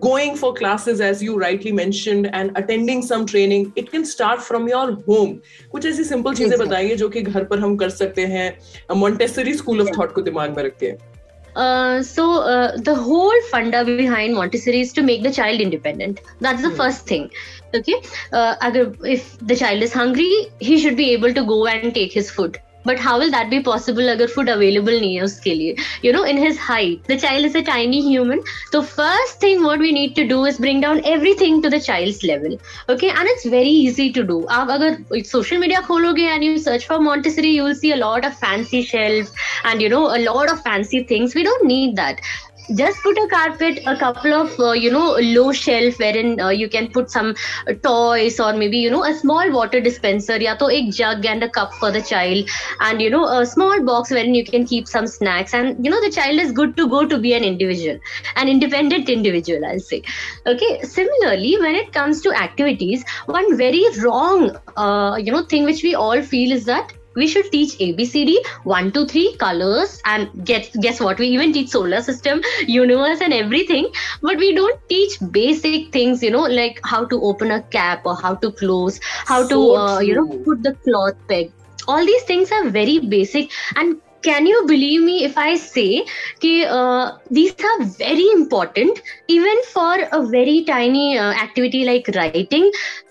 going 0.07 0.37
for 0.37 0.53
classes 0.59 1.01
as 1.01 1.23
you 1.23 1.39
rightly 1.39 1.73
mentioned 1.73 2.27
and 2.35 2.57
attending 2.57 3.03
some 3.09 3.27
training 3.33 3.67
it 3.79 3.89
can 3.93 4.05
start 4.15 4.41
from 4.41 4.69
your 4.69 4.93
home 5.09 5.37
कुछ 5.73 5.87
ऐसी 5.87 6.05
सिंपल 6.05 6.35
चीज़ें 6.35 6.59
बताइए 6.59 6.97
जो 6.97 7.09
कि 7.09 7.23
घर 7.23 7.45
पर 7.45 7.59
हम 7.59 7.77
कर 7.77 7.91
सकते 8.01 8.27
हैं 8.27 8.49
मोन्टेसरी 8.97 9.55
स्कूल 9.55 9.81
ऑफ़ 9.81 9.99
थॉट 9.99 10.15
को 10.15 10.23
दिमाग 10.31 10.57
में 10.57 10.65
रखते 10.65 10.87
हैं 10.87 11.17
Uh, 11.57 12.01
so 12.07 12.25
uh, 12.43 12.77
the 12.89 12.95
whole 12.95 13.39
funda 13.47 13.79
behind 13.85 14.35
Montessori 14.35 14.83
is 14.83 14.93
to 14.93 15.03
make 15.03 15.25
the 15.25 15.33
child 15.33 15.61
independent. 15.61 16.21
That's 16.41 16.63
the 16.63 16.71
hmm. 16.71 16.77
first 16.77 17.07
thing. 17.07 17.25
Okay, 17.75 17.97
uh, 18.33 18.55
if 19.15 19.37
the 19.41 19.57
child 19.57 19.83
is 19.83 19.93
hungry, 19.93 20.31
he 20.61 20.79
should 20.79 20.97
be 20.97 21.11
able 21.13 21.35
to 21.35 21.45
go 21.45 21.67
and 21.67 21.95
take 21.95 22.13
his 22.13 22.31
food. 22.31 22.61
But 22.89 23.01
how 23.01 23.19
will 23.21 23.31
that 23.31 23.49
be 23.49 23.59
possible 23.69 24.09
अगर 24.09 24.27
food 24.29 24.51
available 24.51 24.99
नहीं 25.01 25.15
है 25.15 25.23
उसके 25.23 25.55
लिए? 25.55 25.75
You 26.05 26.13
know 26.13 26.25
in 26.25 26.39
his 26.39 26.59
height 26.61 27.13
the 27.13 27.19
child 27.19 27.47
is 27.47 27.59
a 27.59 27.61
tiny 27.67 28.01
human 28.09 28.41
तो 28.73 28.81
first 28.83 29.43
thing 29.43 29.65
what 29.65 29.79
we 29.79 29.93
need 29.93 30.15
to 30.17 30.25
do 30.29 30.47
is 30.47 30.61
bring 30.63 30.83
down 30.83 31.03
everything 31.07 31.63
to 31.63 31.69
the 31.69 31.79
child 31.81 32.25
level 32.25 32.59
okay 32.93 33.07
and 33.09 33.29
it's 33.29 33.47
very 33.47 33.77
easy 33.87 34.09
to 34.11 34.23
do 34.25 34.41
आप 34.51 34.71
अगर 34.71 35.23
social 35.27 35.59
media 35.59 35.81
खोलोगे 35.81 36.23
and 36.25 36.45
you 36.45 36.57
search 36.59 36.87
for 36.89 36.99
Montessori 37.01 37.57
you 37.57 37.65
will 37.65 37.75
see 37.75 37.91
a 37.91 37.97
lot 37.97 38.25
of 38.25 38.35
fancy 38.45 38.83
shelf 38.83 39.33
and 39.67 39.83
you 39.83 39.89
know 39.89 40.03
a 40.03 40.17
lot 40.19 40.51
of 40.51 40.61
fancy 40.61 41.03
things 41.11 41.37
we 41.37 41.43
don't 41.43 41.67
need 41.67 41.95
that 41.97 42.21
just 42.77 43.03
put 43.03 43.17
a 43.17 43.27
carpet 43.29 43.81
a 43.87 43.97
couple 43.97 44.33
of 44.33 44.59
uh, 44.61 44.73
you 44.73 44.91
know 44.91 45.17
low 45.21 45.53
shelf 45.53 45.99
wherein 45.99 46.41
uh, 46.41 46.49
you 46.51 46.69
can 46.69 46.89
put 46.89 47.11
some 47.11 47.35
uh, 47.67 47.73
toys 47.73 48.39
or 48.39 48.53
maybe 48.53 48.79
you 48.79 48.91
know 48.91 49.05
a 49.05 49.15
small 49.15 49.51
water 49.53 49.81
dispenser 49.81 50.37
ya 50.37 50.55
to 50.55 50.67
a 50.67 50.91
jug 50.91 51.25
and 51.25 51.43
a 51.43 51.49
cup 51.49 51.73
for 51.75 51.91
the 51.91 52.03
child. 52.03 52.49
And 52.81 53.01
you 53.01 53.11
know 53.11 53.25
a 53.27 53.47
small 53.47 53.83
box 53.85 54.11
wherein 54.11 54.35
you 54.35 54.45
can 54.45 54.67
keep 54.67 54.87
some 54.87 55.07
snacks. 55.07 55.55
And 55.55 55.85
you 55.85 55.91
know 55.91 56.01
the 56.01 56.11
child 56.11 56.41
is 56.41 56.53
good 56.53 56.77
to 56.77 56.89
go 56.89 57.07
to 57.07 57.19
be 57.19 57.33
an 57.35 57.45
individual 57.45 57.99
an 58.37 58.49
independent 58.49 59.09
individual 59.09 59.65
i'll 59.65 59.81
say. 59.81 60.03
Okay 60.47 60.83
similarly 60.83 61.57
when 61.59 61.75
it 61.75 61.93
comes 61.93 62.21
to 62.23 62.33
activities 62.33 63.05
one 63.27 63.57
very 63.57 63.85
wrong 64.03 64.57
uh, 64.77 65.17
you 65.17 65.33
know 65.33 65.45
thing 65.45 65.65
which 65.65 65.83
we 65.83 65.95
all 65.95 66.23
feel 66.23 66.53
is 66.53 66.65
that 66.67 66.93
we 67.15 67.27
should 67.27 67.51
teach 67.51 67.77
abcd 67.79 68.37
1 68.65 68.93
2 68.93 69.07
3 69.07 69.37
colors 69.37 70.01
and 70.05 70.45
get 70.45 70.71
guess 70.81 71.01
what? 71.01 71.19
We 71.19 71.29
even 71.29 71.53
teach 71.53 71.69
solar 71.71 72.03
system 72.03 72.43
universe 72.67 73.21
and 73.21 73.33
everything 73.33 73.89
but 74.23 74.37
we 74.37 74.55
don't 74.55 74.81
teach 74.89 75.19
basic 75.31 75.93
things 75.93 76.23
you 76.23 76.31
know 76.31 76.43
like 76.43 76.81
how 76.85 77.05
to 77.07 77.21
open 77.23 77.51
a 77.51 77.63
cap 77.63 78.03
or 78.05 78.17
how 78.17 78.35
to 78.37 78.53
close 78.53 79.01
how 79.27 79.43
so 79.43 79.49
to 79.49 79.77
uh, 79.77 79.99
you 80.01 80.15
know 80.15 80.27
put 80.45 80.63
the 80.63 80.75
cloth 80.85 81.17
peg 81.29 81.53
all 81.87 82.05
these 82.05 82.23
things 82.25 82.53
are 82.53 82.69
very 82.69 82.99
basic 82.99 83.51
and 83.77 84.01
can 84.23 84.47
you 84.47 84.61
believe 84.63 85.03
me 85.03 85.19
if 85.25 85.39
I 85.41 85.57
say 85.57 85.87
uh, 86.43 87.11
these 87.33 87.65
are 87.65 87.79
very 87.99 88.27
important 88.33 89.01
even 89.29 89.63
for 89.73 89.95
a 90.13 90.21
very 90.27 90.65
tiny 90.65 91.19
uh, 91.19 91.33
activity 91.45 91.85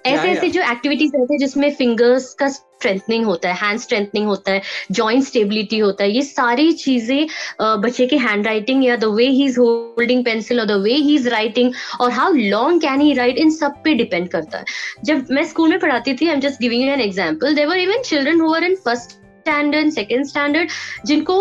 ऐसे 0.05 0.27
ऐसे 0.29 0.49
जो 0.49 0.61
activities 0.61 1.11
रहते 1.15 1.33
हैं 1.33 1.39
जिसमें 1.39 1.69
fingers 1.75 2.33
का 2.33 2.47
strengthening 2.47 3.25
होता 3.25 3.49
है 3.49 3.55
hand 3.61 3.79
strengthening 3.79 4.27
होता 4.27 4.51
है 4.51 4.61
जॉइंट 4.91 5.23
स्टेबिलिटी 5.23 5.77
होता 5.79 6.03
है 6.03 6.11
ये 6.11 6.21
सारी 6.21 6.71
चीज़ें 6.71 7.27
बच्चे 7.61 8.05
के 8.07 8.17
हैंड 8.17 8.47
राइटिंग 8.47 8.85
या 8.85 8.95
the 8.95 9.05
way 9.17 9.27
he 9.27 9.45
is 9.45 9.59
holding 9.59 10.23
pencil 10.25 10.59
और 10.59 10.65
the 10.65 10.79
way 10.83 10.93
he 10.93 11.15
is 11.15 11.29
writing 11.29 11.73
और 12.01 12.11
how 12.11 12.33
long 12.33 12.81
can 12.81 13.01
he 13.01 13.13
write 13.13 13.37
इन 13.37 13.51
सब 13.51 13.81
पे 13.83 13.93
डिपेंड 13.93 14.29
करता 14.29 14.57
है। 14.57 14.65
जब 15.05 15.27
मैं 15.31 15.43
स्कूल 15.43 15.69
में 15.69 15.79
पढ़ाती 15.79 16.13
थी 16.13 16.27
I 16.27 16.33
am 16.33 16.39
just 16.39 16.61
giving 16.61 16.89
an 16.89 17.01
example 17.01 17.55
there're 17.55 17.77
even 17.79 18.01
children 18.01 18.41
who 18.41 18.53
are 18.55 18.63
in 18.63 18.75
first 18.85 19.26
standard 19.47 19.91
second 19.93 20.25
standard 20.27 20.69
जिनको 21.05 21.35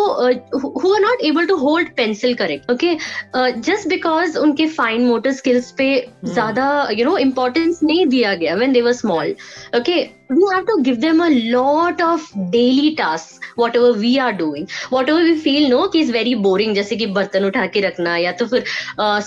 who 0.81 0.95
are 0.95 1.01
not 1.01 1.23
able 1.25 1.47
to 1.47 1.57
hold 1.59 1.89
pencil 1.97 2.35
correct 2.35 2.71
okay 2.71 2.95
just 3.61 3.89
because 3.89 4.39
उनके 4.39 4.67
फाइन 4.77 5.07
मोटर 5.07 5.33
स्किल्स 5.33 5.71
पे. 5.79 5.87
ज़्यादा 6.25 6.67
you 6.93 7.05
know 7.05 7.17
importance 7.19 7.81
नहीं 7.83 8.07
दिया 8.07 8.35
गया 8.35 8.55
when 8.55 8.73
they're 8.73 8.93
small 8.93 9.35
okay 9.77 10.03
we 10.32 10.42
have 10.54 10.66
to 10.66 10.82
give 10.82 11.02
them 11.02 11.20
a 11.20 11.30
lot 11.52 12.02
of 12.02 12.22
daily 12.52 12.96
tasks 12.96 13.40
whatever 13.56 13.92
we 13.94 14.18
are 14.18 14.32
doing 14.32 14.68
whatever 14.90 15.20
we 15.30 15.38
feel 15.46 15.70
no 15.70 15.88
कि 15.94 16.02
is 16.04 16.12
very 16.16 16.34
boring 16.46 16.74
जैसे 16.76 16.96
कि 16.96 17.06
बर्तन 17.18 17.46
उठा 17.46 17.66
के 17.74 17.82
रखना 17.88 18.16
या 18.18 18.32
तो 18.42 18.46
फिर 18.54 18.64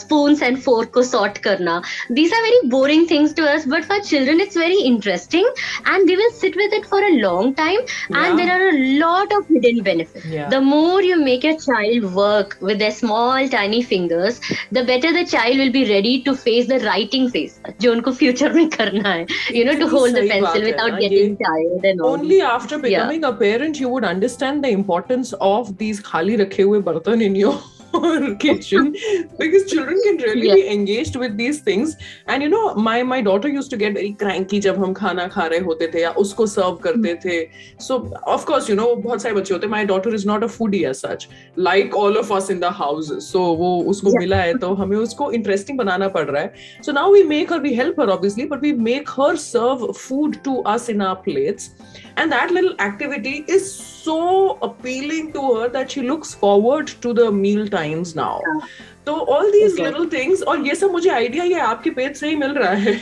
spoons 0.03 0.43
and 0.49 0.63
fork 0.67 0.91
को 0.95 1.03
sort 1.11 1.39
करना 1.47 1.83
these 2.19 2.33
are 2.33 2.43
very 2.47 2.61
boring 2.75 3.07
things 3.07 3.35
to 3.41 3.49
us 3.55 3.67
but 3.75 3.85
for 3.91 3.99
children 4.11 4.41
it's 4.41 4.57
very 4.57 4.81
interesting 4.93 5.49
and 5.87 6.09
they 6.09 6.17
will 6.17 6.33
sit 6.39 6.57
with 6.57 6.73
it 6.73 6.87
for 6.87 7.03
a 7.03 7.13
long 7.19 7.55
time 7.55 7.81
yeah. 7.83 8.25
and 8.25 8.39
there 8.39 8.57
are 8.57 8.69
a 8.71 8.99
lot 9.05 9.37
of 9.39 9.47
hidden 9.49 9.83
benefits 9.83 10.27
yeah. 10.27 10.49
the 10.49 10.61
more 10.61 11.03
you 11.03 11.21
make 11.21 11.45
your 11.45 11.59
child 11.67 12.15
work 12.15 12.57
with 12.61 12.79
their 12.79 12.91
small 12.91 13.49
tiny 13.49 13.83
fingers 13.83 14.41
the 14.73 14.85
better 14.85 15.13
the 15.13 15.27
child 15.27 15.59
will 15.59 15.73
be 15.73 15.85
ready 15.93 16.23
to 16.23 16.35
face 16.35 16.67
the 16.75 16.81
writing 16.89 17.31
phase 17.37 17.61
जो 17.81 17.93
उनको 17.93 18.17
future 18.23 18.53
में 18.55 18.69
करना 18.71 19.09
है 19.13 19.27
you 19.61 19.65
know 19.69 19.79
to 19.85 19.89
hold 19.97 20.15
the 20.15 20.27
pencil 20.29 20.88
without 20.92 21.10
getting 21.10 21.38
tired 21.38 21.86
and 21.86 22.02
all. 22.02 22.14
Only 22.14 22.42
after 22.42 22.78
becoming 22.78 23.22
yeah. 23.22 23.30
a 23.30 23.34
parent 23.34 23.80
you 23.80 23.90
would 23.90 24.04
understand 24.04 24.64
the 24.64 24.70
importance 24.70 25.34
of 25.40 25.78
these 25.78 26.00
khali 26.00 26.38
rakhe 26.38 26.64
hue 26.64 26.82
bartan 26.82 27.24
in 27.24 27.36
your 27.36 27.58
your 27.94 28.36
kitchen 28.36 28.96
because 29.38 29.70
children 29.72 30.00
can 30.04 30.18
really 30.18 30.48
yeah. 30.48 30.56
be 30.56 30.70
engaged 30.70 31.16
with 31.16 31.38
these 31.38 31.60
things 31.60 31.96
and 32.28 32.44
you 32.44 32.50
know 32.50 32.74
my 32.76 33.04
my 33.04 33.22
daughter 33.22 33.48
used 33.48 33.70
to 33.70 33.78
get 33.78 33.94
very 33.94 34.14
cranky 34.14 34.60
jab 34.60 34.78
hum 34.78 34.94
khana 34.94 35.28
kha 35.36 35.48
rahe 35.54 35.66
hote 35.70 35.86
the 35.96 36.04
ya 36.06 36.14
usko 36.24 36.48
serve 36.54 36.80
karte 36.86 37.10
the 37.26 37.38
so 37.88 38.00
of 38.36 38.46
course 38.52 38.70
you 38.72 38.78
know 38.82 38.88
bahut 39.08 39.26
sare 39.26 39.38
bacche 39.40 39.54
hote 39.56 39.68
my 39.76 39.84
daughter 39.94 40.14
is 40.20 40.26
not 40.32 40.48
a 40.50 40.52
foodie 40.58 40.84
as 40.92 41.04
such 41.08 41.28
like 41.70 42.00
all 42.04 42.22
of 42.24 42.32
us 42.40 42.50
in 42.56 42.64
the 42.66 42.72
house 42.82 43.12
so 43.30 43.46
wo 43.64 43.72
usko 43.94 44.16
yeah. 44.16 44.24
mila 44.26 44.42
hai 44.44 44.58
to 44.66 44.74
hame 44.82 44.98
usko 45.04 45.32
interesting 45.42 45.82
banana 45.84 46.12
pad 46.18 46.34
raha 46.38 46.48
hai 46.58 46.84
so 46.90 46.98
now 47.00 47.08
we 47.18 47.24
make 47.36 47.56
her 47.56 47.62
we 47.70 47.76
help 47.82 48.04
her 48.04 48.10
obviously 48.18 48.50
but 48.56 48.68
we 48.70 48.74
make 48.90 49.16
her 49.22 49.32
serve 49.46 49.88
food 50.08 50.42
to 50.50 50.58
us 50.76 50.90
in 50.96 51.08
our 51.10 51.22
plates 51.30 51.72
and 52.18 52.38
that 52.38 52.52
little 52.60 52.76
activity 52.90 53.36
is 53.58 53.72
so 54.10 54.20
appealing 54.70 55.34
to 55.40 55.48
her 55.56 55.74
that 55.80 55.98
she 55.98 56.08
looks 56.12 56.38
forward 56.46 56.96
to 57.02 57.18
the 57.24 57.34
meal 57.42 57.68
times 57.80 58.16
now. 58.24 58.38
तो 59.06 59.14
all 59.34 59.50
these 59.52 59.80
little 59.80 60.06
things 60.10 60.42
और 60.44 60.66
ये 60.68 60.74
सब 60.76 60.92
मुझे 60.92 61.10
idea 61.10 61.44
ये 61.44 61.60
आपके 61.60 61.90
page 61.92 62.16
से 62.18 62.28
ही 62.30 62.36
मिल 62.36 62.52
रहा 62.54 62.72
है। 62.72 62.94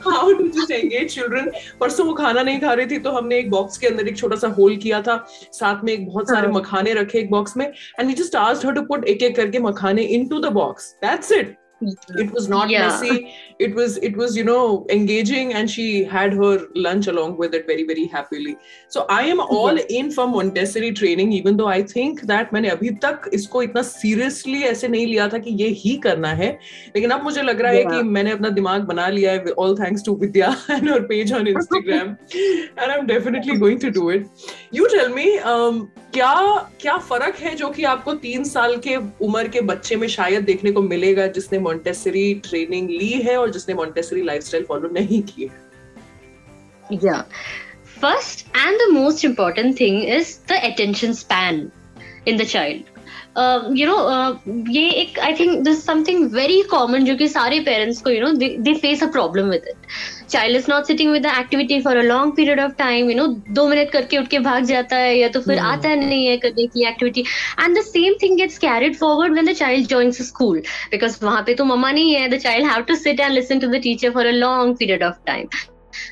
How 0.00 0.32
do 0.32 0.44
you 0.44 0.66
engage 0.70 1.14
children 1.14 1.50
परसों 1.80 2.06
वो 2.06 2.12
खाना 2.14 2.42
नहीं 2.42 2.60
खा 2.60 2.72
रही 2.72 2.86
थी 2.86 2.98
तो 2.98 3.10
हमने 3.12 3.38
एक 3.38 3.50
बॉक्स 3.50 3.78
के 3.78 3.86
अंदर 3.86 4.08
एक 4.08 4.16
छोटा 4.16 4.36
सा 4.36 4.48
होल 4.58 4.76
किया 4.84 5.00
था। 5.02 5.16
साथ 5.52 5.84
में 5.84 5.92
एक 5.92 6.06
बहुत 6.08 6.28
सारे 6.30 6.46
हाँ। 6.46 6.54
मखाने 6.54 6.94
रखे 6.94 7.18
एक 7.18 7.30
बॉक्स 7.30 7.56
में। 7.56 7.66
And 7.66 8.06
we 8.08 8.14
just 8.14 8.36
asked 8.36 8.66
her 8.66 8.74
to 8.74 8.82
put 8.92 9.04
एक 9.08 9.22
एक 9.22 9.36
करके 9.36 9.58
मखाने 9.68 10.02
into 10.18 10.40
the 10.40 10.52
box 10.52 10.90
that's 11.04 11.32
it 11.32 11.56
it 11.80 12.32
was 12.32 12.48
not 12.48 12.70
yeah. 12.70 12.88
messy 12.88 13.34
it 13.58 13.74
was 13.74 13.98
it 13.98 14.16
was 14.16 14.36
you 14.36 14.44
know 14.44 14.86
engaging 14.88 15.52
and 15.52 15.70
she 15.70 16.04
had 16.04 16.32
her 16.32 16.66
lunch 16.74 17.06
along 17.06 17.36
with 17.36 17.54
it 17.54 17.66
very 17.66 17.84
very 17.84 18.06
happily 18.06 18.56
so 18.88 19.04
i 19.10 19.22
am 19.22 19.40
all 19.40 19.74
yes. 19.74 19.84
in 19.90 20.10
for 20.10 20.26
montessori 20.26 20.92
training 20.92 21.32
even 21.32 21.56
though 21.56 21.68
i 21.68 21.82
think 21.82 22.22
that 22.22 22.52
मैंने 22.52 22.68
अभी 22.70 22.90
तक 23.04 23.30
इसको 23.34 23.62
इतना 23.62 23.82
seriously 23.82 24.62
ऐसे 24.64 24.88
नहीं 24.88 25.06
लिया 25.06 25.28
था 25.28 25.38
कि 25.38 25.50
ये 25.62 25.68
ही 25.82 25.96
करना 26.04 26.32
है 26.34 26.50
लेकिन 26.96 27.10
अब 27.10 27.22
मुझे 27.24 27.42
लग 27.42 27.60
रहा 27.60 27.72
yeah. 27.72 27.92
है 27.92 27.96
कि 27.96 28.08
मैंने 28.08 28.30
अपना 28.30 28.48
दिमाग 28.60 28.82
बना 28.86 29.08
लिया 29.08 29.32
है 29.32 29.54
all 29.58 29.76
thanks 29.76 30.02
to 30.02 30.16
vidya 30.16 30.54
and 30.76 30.88
her 30.88 31.02
page 31.12 31.32
on 31.32 31.52
instagram 31.54 32.16
and 32.32 32.92
i'm 32.92 33.06
definitely 33.06 33.58
going 33.58 33.78
to 33.78 33.90
do 33.90 34.08
it 34.10 34.26
you 34.70 34.88
tell 34.96 35.14
me 35.20 35.28
um, 35.54 35.86
क्या 36.12 36.34
क्या 36.80 36.96
फ़र्क 36.98 37.34
है 37.40 37.54
जो 37.54 37.68
कि 37.70 37.82
आपको 37.84 38.12
तीन 38.20 38.44
साल 38.44 38.76
के 38.86 38.96
उम्र 39.24 39.48
के 39.48 39.60
बच्चे 39.70 39.96
में 39.96 40.06
शायद 40.08 40.44
देखने 40.44 40.70
को 40.72 40.82
मिलेगा 40.82 41.26
जिसने 41.38 41.58
मॉन्टेसरी 41.66 42.32
ट्रेनिंग 42.48 42.90
ली 42.90 43.12
है 43.28 43.36
और 43.36 43.50
जिसने 43.50 43.74
मॉन्टेसरी 43.74 44.22
लाइफस्टाइल 44.24 44.64
फॉलो 44.64 44.88
नहीं 44.92 45.22
की 45.22 45.42
है। 45.42 45.64
या 47.04 47.20
first 48.00 48.46
and 48.56 48.78
the 48.78 48.92
most 48.92 49.24
important 49.24 49.80
thing 49.80 50.02
is 50.16 50.36
the 50.48 50.60
attention 50.64 51.12
span 51.12 51.68
in 52.28 52.36
the 52.36 52.44
child 52.44 52.94
you 53.78 53.86
know 53.86 53.96
ये 54.72 54.88
एक 55.00 55.18
I 55.18 55.32
think 55.32 55.58
this 55.64 55.84
something 55.86 56.30
very 56.32 56.62
common 56.70 57.04
जो 57.04 57.16
कि 57.16 57.28
सारे 57.28 57.60
पेरेंट्स 57.60 58.00
को 58.02 58.10
you 58.10 58.20
know 58.20 58.32
they 58.58 58.74
face 58.74 59.02
a 59.02 59.10
problem 59.12 59.50
with 59.50 59.68
it 59.68 59.76
child 60.30 60.56
is 60.56 60.70
not 60.70 60.86
sitting 60.86 61.12
with 61.12 61.22
the 61.22 61.32
activity 61.38 61.80
for 61.80 61.96
a 61.96 62.02
long 62.02 62.34
period 62.36 62.60
of 62.60 62.72
time 62.78 63.10
you 63.10 63.16
know 63.16 63.26
दो 63.50 63.66
minute 63.68 63.90
करके 63.90 64.18
उठ 64.18 64.28
के 64.28 64.38
भाग 64.48 64.64
जाता 64.64 64.96
है 64.96 65.16
या 65.18 65.28
तो 65.28 65.40
फिर 65.40 65.58
hmm. 65.58 65.66
आता 65.66 65.94
नहीं 65.94 66.26
है 66.26 66.36
करने 66.36 66.66
की 66.66 66.86
activity 66.88 67.20
and 67.60 67.78
the 67.78 67.82
same 67.84 68.14
thing 68.22 68.36
gets 68.38 68.58
carried 68.58 68.96
forward 68.96 69.32
when 69.32 69.52
the 69.52 69.56
child 69.56 69.88
joins 69.88 70.22
school 70.28 70.60
because 70.90 71.18
वहाँ 71.24 71.42
पे 71.46 71.54
तो 71.54 71.64
मम्मा 71.64 71.90
नहीं 71.92 72.14
है 72.14 72.28
the 72.28 72.38
child 72.42 72.70
have 72.70 72.82
to 72.82 72.94
sit 72.96 73.20
and 73.20 73.32
listen 73.32 73.60
to 73.60 73.68
the 73.68 73.80
teacher 73.82 74.10
for 74.10 74.26
a 74.26 74.32
long 74.32 74.76
period 74.78 75.02
of 75.02 75.24
time 75.26 75.48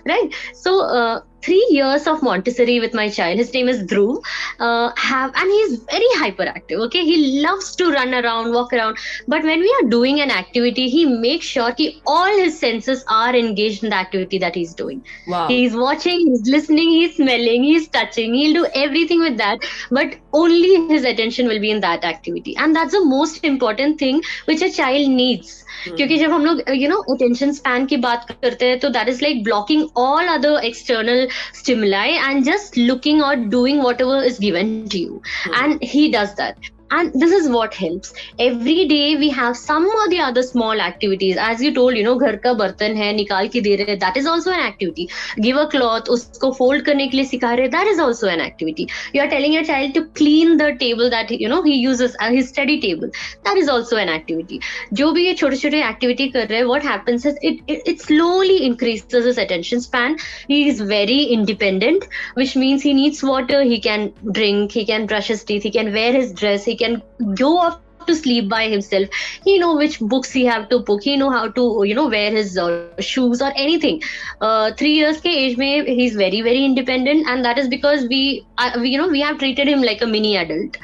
right 0.08 0.34
so 0.56 0.72
uh, 0.90 1.20
three 1.43 1.65
years 1.71 2.05
of 2.05 2.21
Montessori 2.21 2.79
with 2.79 2.93
my 2.93 3.09
child. 3.09 3.37
His 3.37 3.53
name 3.53 3.69
is 3.69 3.83
Dhruv. 3.83 4.23
Uh, 4.59 4.91
have 4.97 5.31
and 5.35 5.51
he's 5.51 5.79
very 5.83 6.09
hyperactive. 6.17 6.79
Okay, 6.87 7.03
he 7.05 7.41
loves 7.41 7.75
to 7.77 7.91
run 7.91 8.13
around, 8.13 8.51
walk 8.53 8.73
around. 8.73 8.97
But 9.27 9.43
when 9.43 9.59
we 9.59 9.73
are 9.79 9.89
doing 9.89 10.21
an 10.21 10.31
activity, 10.31 10.89
he 10.89 11.05
makes 11.05 11.45
sure 11.45 11.71
that 11.71 11.93
all 12.05 12.37
his 12.37 12.59
senses 12.59 13.05
are 13.07 13.35
engaged 13.35 13.83
in 13.83 13.89
the 13.91 13.95
activity 13.95 14.37
that 14.39 14.55
he's 14.55 14.73
doing. 14.73 15.03
Wow. 15.27 15.47
He's 15.47 15.75
watching, 15.75 16.19
he's 16.27 16.47
listening, 16.47 16.89
he's 16.89 17.15
smelling, 17.15 17.63
he's 17.63 17.87
touching. 17.87 18.33
He'll 18.33 18.63
do 18.63 18.67
everything 18.73 19.19
with 19.21 19.37
that. 19.37 19.59
But 19.91 20.15
only 20.33 20.87
his 20.87 21.05
attention 21.05 21.47
will 21.47 21.59
be 21.59 21.71
in 21.71 21.79
that 21.81 22.03
activity, 22.03 22.55
and 22.57 22.75
that's 22.75 22.91
the 22.91 23.05
most 23.05 23.43
important 23.43 23.99
thing 23.99 24.21
which 24.45 24.61
a 24.61 24.71
child 24.71 25.09
needs. 25.09 25.63
क्योंकि 25.87 26.17
जब 26.17 26.31
हम 26.31 26.45
लोग 26.45 26.61
you 26.75 26.87
know 26.89 26.97
attention 27.13 27.51
span 27.53 27.85
की 27.85 27.97
बात 28.05 28.25
करते 28.41 28.65
हैं 28.65 28.79
तो 28.79 28.89
that 28.95 29.09
is 29.09 29.21
like 29.23 29.43
blocking 29.43 29.85
all 29.97 30.27
other 30.27 30.65
external 30.65 31.27
stimuli 31.52 32.16
and 32.28 32.44
just 32.44 32.76
looking 32.76 33.22
or 33.22 33.36
doing 33.36 33.82
whatever 33.82 34.22
is 34.22 34.38
given 34.38 34.88
to 34.88 34.98
you. 34.98 35.22
Mm. 35.44 35.62
And 35.62 35.82
he 35.82 36.10
does 36.10 36.34
that 36.36 36.58
and 36.91 37.13
this 37.13 37.31
is 37.31 37.49
what 37.49 37.73
helps 37.73 38.13
every 38.39 38.87
day 38.87 39.15
we 39.15 39.29
have 39.29 39.55
some 39.55 39.85
or 39.85 40.09
the 40.09 40.19
other 40.19 40.41
small 40.41 40.81
activities 40.81 41.37
as 41.37 41.61
you 41.61 41.73
told 41.73 41.95
you 41.95 42.03
know 42.03 42.17
घर 42.19 42.35
का 42.45 42.53
बर्तन 42.61 42.95
है 42.97 43.11
निकाल 43.15 43.47
के 43.55 43.61
दे 43.61 43.75
रहे 43.81 43.99
that 43.99 44.17
is 44.17 44.25
also 44.25 44.51
an 44.51 44.59
activity 44.59 45.07
give 45.41 45.57
a 45.57 45.67
cloth 45.73 46.09
उसको 46.15 46.51
fold 46.57 46.85
करने 46.85 47.07
के 47.07 47.17
लिए 47.17 47.25
सिखा 47.25 47.53
रहे 47.59 47.71
that 47.71 47.87
is 47.87 47.99
also 47.99 48.27
an 48.27 48.41
activity 48.41 48.87
you 49.13 49.21
are 49.21 49.29
telling 49.29 49.53
your 49.53 49.63
child 49.63 49.93
to 49.93 50.05
clean 50.21 50.57
the 50.57 50.69
table 50.83 51.09
that 51.09 51.31
you 51.31 51.49
know 51.49 51.61
he 51.63 51.75
uses 51.75 52.15
uh, 52.19 52.31
his 52.31 52.49
study 52.49 52.79
table 52.87 53.11
that 53.43 53.57
is 53.57 53.69
also 53.69 53.97
an 53.97 54.09
activity 54.09 54.59
जो 54.93 55.11
भी 55.11 55.25
ये 55.25 55.33
छोटे 55.43 55.57
छोटे 55.57 55.83
activity 55.91 56.31
कर 56.33 56.47
रहे 56.47 56.59
हैं 56.59 56.67
what 56.67 56.83
happens 56.83 57.25
is 57.25 57.37
it, 57.41 57.61
it 57.67 57.93
it 57.93 58.01
slowly 58.01 58.65
increases 58.65 59.29
his 59.31 59.37
attention 59.37 59.85
span 59.87 60.17
he 60.47 60.67
is 60.69 60.81
very 60.95 61.21
independent 61.37 62.09
which 62.33 62.55
means 62.55 62.81
he 62.81 62.93
needs 62.93 63.23
water 63.23 63.61
he 63.61 63.79
can 63.79 64.11
drink 64.31 64.71
he 64.71 64.85
can 64.85 65.05
brush 65.05 65.27
his 65.27 65.43
teeth 65.43 65.63
he 65.63 65.75
can 65.79 65.93
wear 65.93 66.11
his 66.13 66.33
dress 66.33 66.65
he 66.74 66.84
can 66.84 67.02
go 67.46 67.56
off 67.58 67.80
to 68.06 68.14
sleep 68.14 68.48
by 68.48 68.68
himself. 68.68 69.08
He 69.44 69.58
know 69.58 69.76
which 69.76 69.98
books 70.00 70.30
he 70.30 70.44
have 70.44 70.68
to 70.68 70.78
book. 70.80 71.02
He 71.02 71.16
know 71.16 71.30
how 71.30 71.48
to 71.58 71.84
you 71.86 71.94
know 71.94 72.08
wear 72.08 72.30
his 72.30 72.58
uh, 72.58 73.00
shoes 73.12 73.42
or 73.42 73.52
anything. 73.56 74.02
Uh, 74.40 74.72
3 74.82 74.92
years 75.00 75.20
ke 75.26 75.34
age 75.44 75.56
mein 75.64 75.86
he's 76.02 76.16
very 76.22 76.42
very 76.48 76.64
independent 76.64 77.32
and 77.34 77.44
that 77.44 77.62
is 77.64 77.68
because 77.76 78.06
we, 78.14 78.22
uh, 78.58 78.70
we 78.80 78.90
you 78.94 78.98
know 79.02 79.08
we 79.08 79.20
have 79.28 79.38
treated 79.44 79.68
him 79.74 79.82
like 79.90 80.02
a 80.08 80.12
mini 80.14 80.36
adult. 80.44 80.78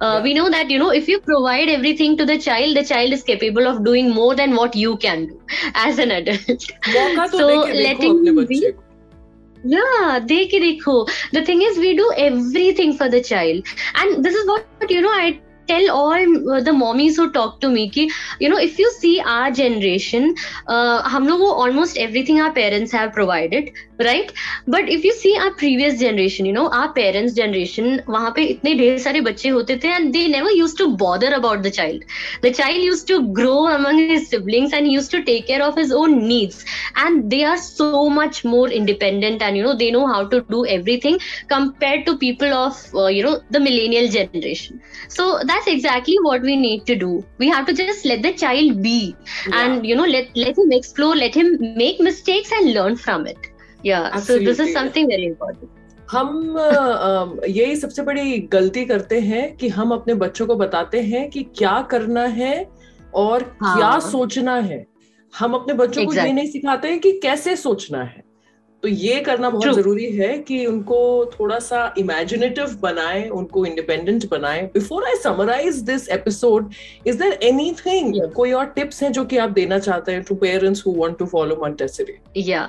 Uh, 0.00 0.20
we 0.22 0.34
know 0.36 0.48
that 0.52 0.70
you 0.74 0.78
know 0.78 0.90
if 1.00 1.08
you 1.14 1.18
provide 1.26 1.68
everything 1.72 2.16
to 2.22 2.24
the 2.30 2.38
child 2.46 2.76
the 2.76 2.84
child 2.84 3.12
is 3.18 3.22
capable 3.32 3.68
of 3.72 3.84
doing 3.84 4.10
more 4.20 4.34
than 4.34 4.56
what 4.60 4.74
you 4.74 4.96
can 5.08 5.26
do 5.26 5.40
as 5.74 5.98
an 5.98 6.10
adult. 6.10 6.66
so 7.30 7.52
letting 7.82 8.26
him 8.26 8.44
be 8.54 8.64
yeah 9.64 10.18
dekhe 10.32 10.58
dekho 10.64 11.08
the 11.32 11.44
thing 11.44 11.62
is 11.62 11.78
we 11.78 11.96
do 11.96 12.12
everything 12.16 12.96
for 12.96 13.08
the 13.08 13.22
child. 13.22 13.64
And 13.94 14.24
this 14.24 14.34
is 14.34 14.46
what 14.48 14.66
you 14.90 15.00
know 15.00 15.10
i 15.10 15.40
tell 15.68 15.90
all 15.90 16.62
the 16.68 16.74
mommies 16.82 17.16
who 17.16 17.30
talk 17.32 17.60
to 17.60 17.68
me 17.68 17.88
ki 17.90 18.10
you 18.40 18.48
know 18.48 18.58
if 18.58 18.78
you 18.78 18.90
see 18.98 19.20
our 19.20 19.50
generation 19.50 20.34
uh, 20.68 21.02
almost 21.62 21.98
everything 21.98 22.40
our 22.40 22.52
parents 22.52 22.92
have 22.92 23.12
provided 23.12 23.70
right? 23.98 24.32
But 24.66 24.88
if 24.88 25.04
you 25.04 25.12
see 25.12 25.36
our 25.38 25.52
previous 25.54 25.98
generation 26.00 26.46
you 26.46 26.52
know 26.52 26.68
our 26.70 26.92
parents 26.92 27.34
generation 27.34 28.00
and 29.94 30.14
they 30.14 30.28
never 30.28 30.50
used 30.50 30.78
to 30.78 30.96
bother 30.96 31.32
about 31.34 31.62
the 31.62 31.70
child. 31.70 32.02
The 32.42 32.52
child 32.52 32.76
used 32.82 33.06
to 33.08 33.32
grow 33.32 33.68
among 33.68 33.98
his 33.98 34.22
siblings 34.22 34.72
and 34.72 34.86
he 34.86 34.92
used 34.92 35.10
to 35.12 35.22
take 35.22 35.46
care 35.46 35.62
of 35.62 35.76
his 35.76 35.92
own 35.92 36.26
needs. 36.26 36.64
And 36.96 37.30
they 37.30 37.44
are 37.44 37.56
so 37.58 38.08
much 38.10 38.44
more 38.44 38.68
independent 38.68 39.42
and 39.42 39.56
you 39.56 39.62
know 39.62 39.76
they 39.76 39.90
know 39.90 40.06
how 40.06 40.26
to 40.26 40.40
do 40.48 40.64
everything 40.66 41.18
compared 41.48 42.06
to 42.06 42.16
people 42.16 42.52
of 42.52 42.78
uh, 42.94 43.06
you 43.06 43.22
know 43.22 43.40
the 43.50 43.60
millennial 43.60 44.08
generation. 44.08 44.80
So 45.08 45.38
that's 45.52 45.70
exactly 45.72 46.16
what 46.28 46.48
we 46.50 46.56
need 46.56 46.86
to 46.90 46.96
do 47.04 47.10
we 47.44 47.48
have 47.54 47.66
to 47.66 47.76
just 47.82 48.10
let 48.12 48.22
the 48.22 48.32
child 48.42 48.82
be 48.82 48.98
yeah. 49.04 49.60
and 49.60 49.86
you 49.86 49.96
know 50.00 50.08
let 50.14 50.42
let 50.46 50.58
him 50.64 50.72
explore 50.80 51.14
let 51.22 51.38
him 51.42 51.52
make 51.84 52.02
mistakes 52.10 52.52
and 52.58 52.72
learn 52.78 52.98
from 53.04 53.26
it 53.26 53.48
yeah 53.82 54.10
Absolutely. 54.12 54.46
so 54.46 54.50
this 54.50 54.66
is 54.66 54.74
something 54.80 55.14
very 55.14 55.30
important 55.34 55.78
हम 56.12 56.56
यही 57.48 57.76
सबसे 57.76 58.02
बड़ी 58.02 58.38
गलती 58.52 58.84
करते 58.86 59.20
हैं 59.20 59.44
कि 59.56 59.68
हम 59.76 59.92
अपने 59.92 60.14
बच्चों 60.22 60.46
को 60.46 60.54
बताते 60.62 61.00
हैं 61.02 61.28
कि 61.30 61.42
क्या 61.58 61.80
करना 61.90 62.24
है 62.38 62.54
और 63.14 63.42
हाँ. 63.62 63.76
क्या 63.76 63.98
सोचना 64.08 64.56
है 64.56 64.84
हम 65.38 65.54
अपने 65.54 65.74
बच्चों 65.74 66.02
exactly. 66.02 66.20
को 66.20 66.26
ये 66.26 66.32
नहीं 66.32 66.50
सिखाते 66.50 66.88
हैं 66.88 66.98
कि 67.00 67.12
कैसे 67.22 67.56
सोचना 67.56 68.02
है 68.02 68.22
तो 68.82 68.88
ये 68.88 69.20
करना 69.20 69.48
बहुत 69.50 69.64
True. 69.64 69.74
ज़रूरी 69.74 70.06
है 70.16 70.36
कि 70.38 70.64
उनको 70.66 71.00
थोड़ा 71.32 71.58
सा 71.58 71.82
इमेजिनेटिव 71.98 72.74
बनाए 72.82 73.28
उनको 73.40 73.64
इंडिपेंडेंट 73.66 74.28
बनाए 74.30 74.62
before 74.74 75.04
I 75.08 75.16
summarize 75.22 75.76
this 75.90 76.08
episode 76.16 76.72
is 77.06 77.18
there 77.18 77.38
anything 77.48 78.20
कोई 78.36 78.52
और 78.52 78.66
टिप्स 78.76 79.02
हैं 79.02 79.12
जो 79.12 79.24
कि 79.24 79.36
आप 79.44 79.50
देना 79.60 79.78
चाहते 79.78 80.12
हैं 80.12 80.22
to 80.28 80.34
parents 80.42 80.86
who 80.86 80.94
want 80.96 81.18
to 81.18 81.26
follow 81.34 81.56
Montessori 81.60 82.18
या 82.50 82.66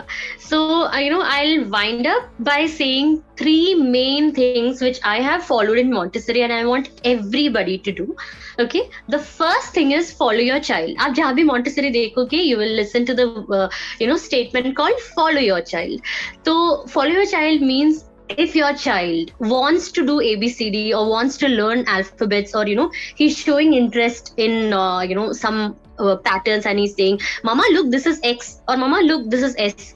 so 0.49 0.61
you 0.99 1.11
know 1.11 1.21
I 1.21 1.47
will 1.47 1.65
wind 1.69 2.07
up 2.07 2.29
by 2.41 2.67
saying 2.77 3.17
three 3.35 3.73
main 3.75 4.33
things 4.33 4.81
which 4.81 4.99
I 5.03 5.17
have 5.17 5.43
followed 5.43 5.79
in 5.79 5.91
Montessori 5.91 6.41
and 6.43 6.53
I 6.53 6.65
want 6.65 6.89
everybody 7.03 7.77
to 7.79 7.91
do. 7.91 8.15
Okay, 8.59 8.89
the 9.07 9.19
first 9.19 9.73
thing 9.73 9.91
is 9.91 10.11
follow 10.11 10.43
your 10.47 10.59
child. 10.59 10.95
आप 11.01 11.13
जहाँ 11.15 11.33
भी 11.35 11.43
Montessori 11.43 11.91
देखोगे, 11.91 12.41
you 12.43 12.57
will 12.57 12.75
listen 12.79 13.07
to 13.07 13.15
the 13.15 13.27
uh, 13.59 13.69
you 13.99 14.07
know 14.07 14.17
statement 14.17 14.75
called 14.75 14.99
follow 15.15 15.45
your 15.45 15.61
child. 15.61 16.02
So 16.45 16.85
follow 16.87 17.09
your 17.09 17.25
child 17.25 17.61
means 17.61 18.05
if 18.29 18.55
your 18.55 18.73
child 18.73 19.31
wants 19.39 19.91
to 19.91 20.05
do 20.05 20.17
abcd 20.19 20.91
or 20.93 21.09
wants 21.09 21.37
to 21.37 21.47
learn 21.47 21.83
alphabets 21.87 22.47
or 22.55 22.61
you 22.61 22.69
know 22.75 22.85
he's 23.15 23.31
showing 23.31 23.67
interest 23.67 24.33
in 24.37 24.73
uh, 24.73 25.01
you 25.01 25.15
know 25.15 25.31
some 25.33 25.75
uh, 25.99 26.15
patterns 26.17 26.65
and 26.65 26.79
he's 26.79 26.95
saying 26.95 27.19
mama 27.43 27.63
look 27.73 27.91
this 27.91 28.05
is 28.05 28.19
x 28.23 28.61
or 28.67 28.77
mama 28.77 29.01
look 29.03 29.29
this 29.29 29.41
is 29.43 29.55
s. 29.57 29.93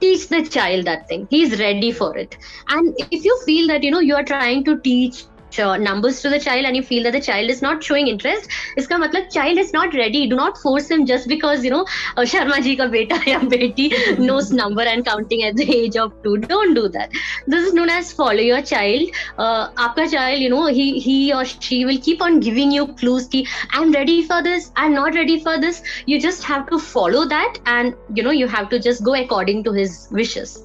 Teach 0.00 0.28
the 0.28 0.42
child 0.42 0.86
that 0.86 1.08
thing. 1.08 1.26
He's 1.30 1.58
ready 1.60 1.92
for 1.92 2.16
it. 2.16 2.36
And 2.68 2.94
if 3.10 3.24
you 3.24 3.38
feel 3.44 3.68
that 3.68 3.82
you 3.84 3.90
know 3.90 4.00
you 4.00 4.14
are 4.16 4.24
trying 4.24 4.64
to 4.64 4.78
teach 4.80 5.24
numbers 5.58 6.20
to 6.22 6.28
the 6.28 6.38
child 6.38 6.64
and 6.64 6.76
you 6.76 6.82
feel 6.82 7.02
that 7.04 7.12
the 7.12 7.20
child 7.20 7.50
is 7.50 7.62
not 7.62 7.82
showing 7.82 8.08
interest. 8.08 8.48
Iska 8.76 8.98
matlab 9.02 9.32
child 9.32 9.58
is 9.58 9.72
not 9.72 9.94
ready. 9.94 10.28
Do 10.28 10.36
not 10.36 10.58
force 10.58 10.90
him 10.90 11.06
just 11.06 11.28
because 11.28 11.64
you 11.64 11.70
know 11.70 11.84
uh, 12.16 12.22
sharma 12.22 12.62
ji 12.62 12.76
ka 12.76 12.88
beta 12.88 13.20
ya 13.26 13.40
beti 13.40 14.18
knows 14.18 14.50
number 14.52 14.82
and 14.82 15.04
counting 15.04 15.42
at 15.42 15.56
the 15.56 15.68
age 15.76 15.96
of 15.96 16.12
2 16.22 16.36
don't 16.38 16.74
do 16.74 16.88
that. 16.88 17.10
This 17.46 17.66
is 17.66 17.74
known 17.74 17.90
as 17.90 18.12
follow 18.12 18.46
your 18.50 18.62
child. 18.62 19.08
Uh, 19.38 19.68
child 20.10 20.40
you 20.40 20.48
know 20.48 20.66
he 20.66 20.98
he 20.98 21.32
or 21.32 21.44
she 21.44 21.84
will 21.84 21.98
keep 21.98 22.22
on 22.22 22.40
giving 22.40 22.70
you 22.70 22.86
clues 23.00 23.26
ki 23.28 23.46
i'm 23.72 23.92
ready 23.92 24.22
for 24.24 24.42
this. 24.42 24.70
I'm 24.76 24.94
not 24.94 25.14
ready 25.14 25.40
for 25.40 25.58
this. 25.60 25.82
You 26.06 26.20
just 26.20 26.42
have 26.44 26.68
to 26.70 26.78
follow 26.78 27.26
that 27.26 27.58
and 27.66 27.94
you 28.14 28.22
know 28.22 28.30
you 28.30 28.48
have 28.48 28.68
to 28.70 28.78
just 28.78 29.04
go 29.04 29.14
according 29.14 29.64
to 29.64 29.72
his 29.72 30.08
wishes 30.10 30.64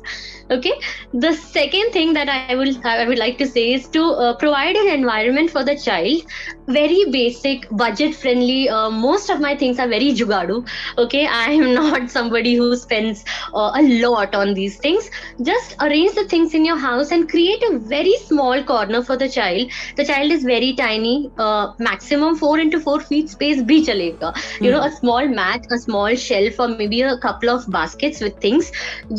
okay? 0.52 0.74
The 1.14 1.34
second 1.34 1.92
thing 1.92 2.14
that 2.14 2.30
i 2.30 2.56
will 2.56 2.74
i 2.86 3.08
would 3.08 3.18
like 3.20 3.38
to 3.40 3.48
say 3.48 3.74
is 3.74 3.88
to 3.90 4.04
uh, 4.04 4.36
provide 4.38 4.76
an 4.76 4.88
environment 4.88 5.50
for 5.50 5.64
the 5.64 5.76
child 5.78 6.24
very 6.68 7.06
basic 7.12 7.68
budget 7.72 8.16
friendly 8.16 8.70
uh, 8.70 8.90
most 8.90 9.30
of 9.30 9.40
my 9.40 9.56
things 9.56 9.80
are 9.80 9.88
very 9.88 10.14
jugadu 10.14 10.58
okay 10.98 11.26
i 11.46 11.52
am 11.52 11.74
not 11.74 12.10
somebody 12.10 12.56
who 12.56 12.76
spends 12.76 13.24
uh, 13.54 13.72
a 13.76 13.84
lot 14.04 14.36
on 14.36 14.54
these 14.54 14.78
things 14.78 15.10
just 15.42 15.76
arrange 15.82 16.14
the 16.16 16.26
things 16.34 16.54
in 16.54 16.66
your 16.66 16.78
house 16.78 17.12
and 17.12 17.30
create 17.30 17.64
a 17.70 17.78
very 17.96 18.16
small 18.28 18.64
corner 18.64 19.02
for 19.02 19.18
the 19.24 19.30
child 19.30 19.72
the 19.96 20.06
child 20.12 20.32
is 20.32 20.44
very 20.44 20.74
tiny 20.76 21.32
uh, 21.38 21.74
maximum 21.80 22.36
4 22.36 22.60
into 22.60 22.80
4 22.80 23.00
feet 23.12 23.30
space 23.38 23.64
bhi 23.72 23.80
chalega 23.90 24.34
you 24.60 24.72
know 24.72 24.82
a 24.82 24.90
hmm. 24.90 25.00
small 25.00 25.34
mat 25.40 25.72
a 25.72 25.82
small 25.88 26.16
shelf 26.28 26.60
or 26.60 26.70
maybe 26.76 27.02
a 27.02 27.18
couple 27.28 27.56
of 27.56 27.68
baskets 27.80 28.22
with 28.28 28.40
things 28.48 28.72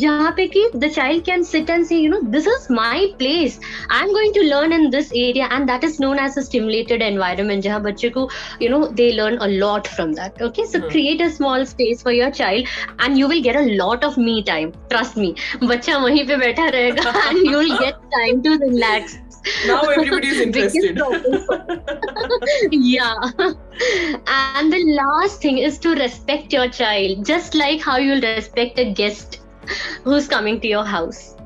jahan 0.05 0.33
pe 0.41 0.47
ki 0.55 0.65
the 0.85 0.89
child 0.97 1.07
child 1.07 1.25
can 1.25 1.43
sit 1.43 1.69
and 1.69 1.85
say, 1.85 1.99
you 1.99 2.09
know, 2.09 2.21
this 2.23 2.45
is 2.45 2.69
my 2.69 3.13
place. 3.19 3.59
I'm 3.89 4.07
going 4.07 4.33
to 4.33 4.41
learn 4.43 4.73
in 4.73 4.89
this 4.89 5.11
area, 5.11 5.47
and 5.51 5.67
that 5.69 5.83
is 5.83 5.99
known 5.99 6.19
as 6.19 6.37
a 6.37 6.43
stimulated 6.43 7.01
environment 7.01 7.36
and 7.39 7.63
jahan 7.63 7.83
bacche 7.83 8.13
ko 8.13 8.29
you 8.59 8.69
know 8.69 8.87
they 8.87 9.13
learn 9.13 9.37
a 9.39 9.47
lot 9.47 9.87
from 9.87 10.13
that 10.13 10.41
okay? 10.41 10.65
So 10.65 10.79
hmm. 10.79 10.89
create 10.89 11.21
a 11.21 11.29
small 11.29 11.65
space 11.65 12.01
for 12.01 12.11
your 12.11 12.31
child 12.31 12.67
and 12.99 13.17
you 13.17 13.27
will 13.27 13.41
get 13.41 13.55
a 13.55 13.77
lot 13.83 14.03
of 14.03 14.17
me 14.17 14.43
time 14.43 14.73
trust 14.89 15.17
me. 15.17 15.35
Bachcha 15.61 16.01
wahi 16.01 16.25
pe 16.25 16.35
baitha 16.35 16.67
rahega 16.71 17.13
and 17.29 17.37
you 17.45 17.57
will 17.57 17.79
get 17.79 17.95
time 18.17 18.43
to 18.43 18.57
relax. 18.57 19.17
Now 19.65 19.81
everybody 19.81 20.27
is 20.27 20.41
interested. 20.47 20.97
yeah. 22.71 23.15
And 24.27 24.73
the 24.73 24.83
last 24.99 25.41
thing 25.41 25.57
is 25.59 25.79
to 25.79 25.95
respect 25.95 26.53
your 26.53 26.69
child 26.69 27.25
just 27.25 27.55
like 27.55 27.81
how 27.81 27.97
you'll 27.97 28.21
respect 28.21 28.79
a 28.79 28.91
guest 28.93 29.39
who's 30.03 30.27
coming 30.27 30.59
to 30.61 30.67
your 30.67 30.85
house 30.85 31.36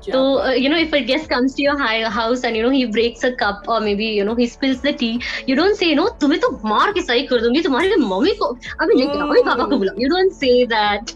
so 0.00 0.40
uh, 0.42 0.52
you 0.52 0.68
know 0.68 0.76
if 0.76 0.92
a 0.92 1.02
guest 1.02 1.28
comes 1.28 1.54
to 1.54 1.62
your 1.62 1.78
house 2.10 2.42
and 2.44 2.56
you 2.56 2.62
know 2.62 2.70
he 2.70 2.84
breaks 2.86 3.22
a 3.24 3.34
cup 3.36 3.68
or 3.68 3.80
maybe 3.80 4.06
you 4.06 4.24
know 4.24 4.34
he 4.34 4.46
spills 4.46 4.80
the 4.80 4.92
tea 4.92 5.20
you 5.46 5.54
don't 5.54 5.76
say 5.76 5.94
no 5.94 6.08
तुम्हें 6.20 6.40
तो 6.40 6.50
मार 6.68 6.92
के 6.92 7.02
सही 7.02 7.26
कर 7.26 7.40
दूंगी 7.40 7.62
तुम्हारी 7.62 7.96
mummy 7.96 8.34
को 8.40 8.46
अभी 8.80 8.98
लेके 9.00 9.18
आओ 9.18 9.42
पापा 9.50 9.64
को 9.64 9.76
बुलाओ 9.76 9.96
you 10.04 10.10
don't 10.14 10.36
say 10.40 10.64
that 10.74 11.14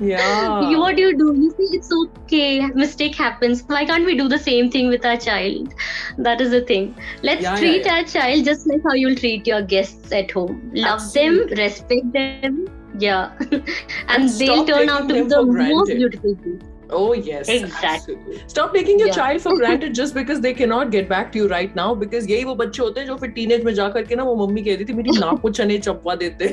yeah 0.00 0.78
what 0.78 0.96
do 0.96 1.02
you 1.02 1.16
do 1.16 1.26
you 1.40 1.50
say 1.50 1.66
it's 1.78 1.90
okay 1.96 2.60
mistake 2.82 3.14
happens 3.14 3.62
why 3.68 3.84
can't 3.84 4.06
we 4.10 4.16
do 4.16 4.28
the 4.28 4.38
same 4.38 4.70
thing 4.70 4.88
with 4.88 5.04
our 5.04 5.16
child 5.16 5.74
that 6.18 6.40
is 6.40 6.50
the 6.50 6.60
thing 6.62 6.94
let's 7.22 7.42
yeah, 7.42 7.56
treat 7.56 7.86
yeah, 7.86 7.92
yeah. 7.92 7.98
our 7.98 8.04
child 8.04 8.44
just 8.44 8.66
like 8.66 8.82
how 8.88 8.94
you'll 8.94 9.14
treat 9.14 9.46
your 9.46 9.62
guests 9.62 10.12
at 10.12 10.30
home 10.30 10.70
love 10.74 11.00
Absolutely. 11.00 11.54
them 11.54 11.64
respect 11.64 12.12
them 12.12 12.66
yeah 12.98 13.30
and, 13.40 13.72
and 14.08 14.28
they'll 14.30 14.64
turn 14.64 14.88
out 14.88 15.08
to 15.08 15.14
be 15.14 15.22
the 15.22 15.42
most 15.42 15.88
beautiful 15.88 16.36
people 16.36 16.70
Oh 16.91 17.13
yes, 17.13 17.47
exactly. 17.47 18.15
Absolutely. 18.15 18.41
Stop 18.47 18.73
taking 18.73 18.99
your 18.99 19.09
yeah. 19.09 19.13
child 19.13 19.41
for 19.41 19.55
granted 19.55 19.93
just 19.93 20.13
because 20.13 20.39
they 20.41 20.53
cannot 20.53 20.91
get 20.91 21.07
back 21.07 21.31
to 21.31 21.39
you 21.39 21.47
right 21.47 21.75
now. 21.75 21.93
Because 21.93 22.27
यही 22.27 22.43
वो 22.43 22.55
बच्चे 22.55 22.83
होते 22.83 22.99
हैं 22.99 23.07
जो 23.07 23.15
फिर 23.17 23.29
teenage 23.31 23.63
में 23.63 23.73
जा 23.73 23.87
करके 23.89 24.15
ना 24.15 24.23
वो 24.23 24.35
मम्मी 24.47 24.63
कह 24.63 24.75
रही 24.75 24.85
थी 24.85 24.93
मेरी 24.93 25.17
नाक 25.19 25.39
को 25.41 25.49
चने 25.49 25.77
चपवा 25.77 26.15
देते 26.23 26.47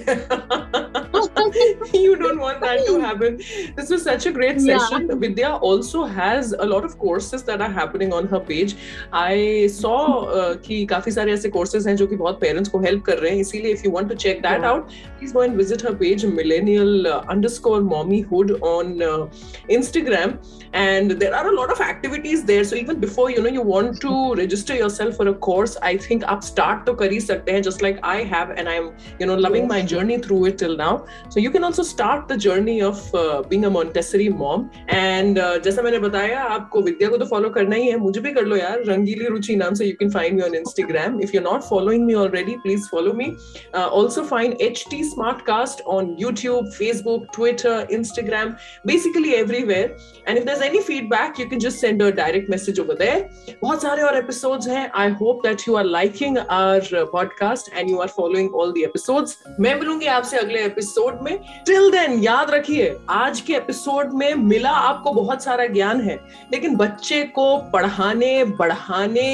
you 1.93 2.15
don't 2.15 2.39
want 2.39 2.61
that 2.61 2.85
to 2.85 2.99
happen. 2.99 3.37
This 3.75 3.89
was 3.89 4.03
such 4.03 4.25
a 4.25 4.31
great 4.31 4.59
session. 4.61 5.07
Yeah. 5.09 5.15
Vidya 5.15 5.49
also 5.69 6.03
has 6.03 6.53
a 6.53 6.65
lot 6.65 6.83
of 6.83 6.97
courses 6.97 7.43
that 7.43 7.61
are 7.61 7.71
happening 7.71 8.13
on 8.13 8.27
her 8.27 8.39
page. 8.39 8.75
I 9.13 9.67
saw 9.67 10.25
uh, 10.25 10.55
कि 10.55 10.85
काफी 10.85 11.11
सारे 11.11 11.33
ऐसे 11.33 11.49
courses 11.49 11.87
हैं 11.87 11.95
जो 11.95 12.07
कि 12.07 12.15
बहुत 12.15 12.39
parents 12.41 12.67
को 12.67 12.79
help 12.79 13.05
कर 13.05 13.17
रहे 13.17 13.31
हैं. 13.31 13.37
इसीलिए 13.37 13.75
if 13.75 13.85
you 13.85 13.93
want 13.97 14.09
to 14.09 14.17
check 14.25 14.41
that 14.41 14.61
yeah. 14.61 14.71
out, 14.71 14.89
please 15.19 15.31
go 15.31 15.41
and 15.41 15.55
visit 15.63 15.81
her 15.81 15.93
page 15.93 16.25
millennial 16.25 17.07
uh, 17.07 17.23
underscore 17.35 17.81
mommyhood 17.81 18.59
on 18.61 19.01
uh, 19.01 19.27
Instagram. 19.69 20.37
And 20.75 21.11
there 21.11 21.35
are 21.35 21.47
a 21.47 21.53
lot 21.53 21.71
of 21.71 21.81
activities 21.81 22.43
there. 22.45 22.63
So 22.63 22.75
even 22.75 22.99
before 22.99 23.29
you 23.29 23.41
know 23.41 23.49
you 23.49 23.61
want 23.61 23.99
to 24.01 24.33
register 24.35 24.75
yourself 24.75 25.17
for 25.17 25.27
a 25.27 25.33
course, 25.33 25.77
I 25.81 25.97
think 25.97 26.23
आप 26.23 26.43
start 26.43 26.85
to 26.85 26.93
कर 27.01 27.11
ही 27.11 27.19
सकते 27.21 27.51
हैं 27.51 27.61
just 27.63 27.81
like 27.81 27.99
I 28.03 28.23
have, 28.23 28.51
and 28.51 28.69
I'm 28.69 28.91
you 29.19 29.27
know 29.27 29.35
loving 29.35 29.67
my 29.67 29.81
journey 29.81 30.17
through 30.17 30.45
it 30.45 30.57
till 30.57 30.77
now. 30.77 31.05
So 31.29 31.39
you 31.39 31.51
can 31.51 31.63
also 31.63 31.83
start 31.83 32.27
the 32.27 32.37
journey 32.37 32.81
of 32.81 33.03
uh, 33.13 33.41
being 33.49 33.65
a 33.65 33.69
Montessori 33.69 34.29
mom. 34.29 34.69
And 34.87 35.39
uh, 35.39 35.59
जैसा 35.65 35.81
मैंने 35.81 35.99
बताया 36.07 36.43
आपको 36.57 36.81
विद्या 36.81 37.09
को 37.09 37.17
तो 37.17 37.25
follow 37.33 37.49
करना 37.59 37.75
ही 37.75 37.89
है 37.89 37.97
मुझे 38.05 38.21
भी 38.21 38.31
कर 38.33 38.45
लो 38.45 38.55
यार 38.55 38.83
रंगीली 38.87 39.27
रुचि 39.35 39.55
नाम 39.55 39.73
से 39.73 39.89
you 39.91 39.97
can 39.97 40.11
find 40.17 40.37
me 40.37 40.43
on 40.43 40.57
Instagram. 40.61 41.21
If 41.21 41.33
you're 41.33 41.47
not 41.49 41.67
following 41.67 42.05
me 42.05 42.15
already, 42.15 42.57
please 42.65 42.87
follow 42.87 43.13
me. 43.13 43.35
Uh, 43.73 43.87
also 43.87 44.23
find 44.23 44.57
HT 44.69 45.03
Smartcast 45.13 45.81
on 45.85 46.15
YouTube, 46.17 46.73
Facebook, 46.79 47.31
Twitter, 47.31 47.85
Instagram, 47.99 48.57
basically 48.85 49.35
everywhere. 49.35 49.97
And 50.27 50.37
if 50.37 50.45
there's 50.45 50.61
any 50.66 50.80
feedback, 50.80 51.38
you 51.38 51.46
can 51.48 51.60
just 51.60 51.80
send 51.80 52.02
a 52.02 52.10
direct 52.12 52.48
message 52.48 52.78
over 52.78 52.94
there. 53.02 53.18
बहुत 53.62 53.82
सारे 53.82 54.02
और 54.02 54.20
episodes 54.22 54.68
हैं. 54.68 54.90
I 54.92 55.08
hope 55.20 55.42
that 55.46 55.66
you 55.66 55.76
are 55.80 55.84
liking 55.84 56.38
our 56.58 57.04
podcast 57.14 57.70
and 57.74 57.90
you 57.90 58.00
are 58.00 58.08
following 58.08 58.50
all 58.50 58.72
the 58.72 58.84
episodes. 58.88 59.36
मैं 59.60 59.74
मिलूँगी 59.80 60.06
आपसे 60.16 60.38
अगले 60.38 60.64
episode 60.64 61.22
में 61.22 61.38
till 61.66 61.90
then 61.90 62.18
याद 62.24 62.50
रखिए 62.50 62.94
आज 63.22 63.40
के 63.40 63.54
एपिसोड 63.56 64.12
में 64.18 64.34
मिला 64.34 64.70
आपको 64.90 65.12
बहुत 65.22 65.44
सारा 65.44 65.66
ज्ञान 65.78 66.00
है 66.08 66.18
लेकिन 66.52 66.76
बच्चे 66.76 67.22
को 67.38 67.56
पढ़ाने 67.72 68.32
बढ़ाने 68.60 69.28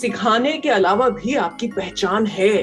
सिखाने 0.00 0.56
के 0.58 0.68
अलावा 0.80 1.08
भी 1.20 1.34
आपकी 1.46 1.68
पहचान 1.78 2.26
है 2.38 2.56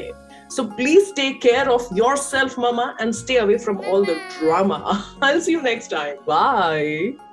So 0.53 0.63
please 0.67 1.11
take 1.13 1.41
care 1.41 1.67
of 1.67 1.85
yourself, 1.97 2.59
Mama, 2.59 2.95
and 2.99 3.15
stay 3.15 3.37
away 3.37 3.57
from 3.57 3.79
all 3.79 4.05
the 4.05 4.21
drama. 4.37 5.03
I'll 5.21 5.41
see 5.41 5.53
you 5.53 5.63
next 5.63 5.87
time. 5.87 6.17
Bye. 6.27 7.32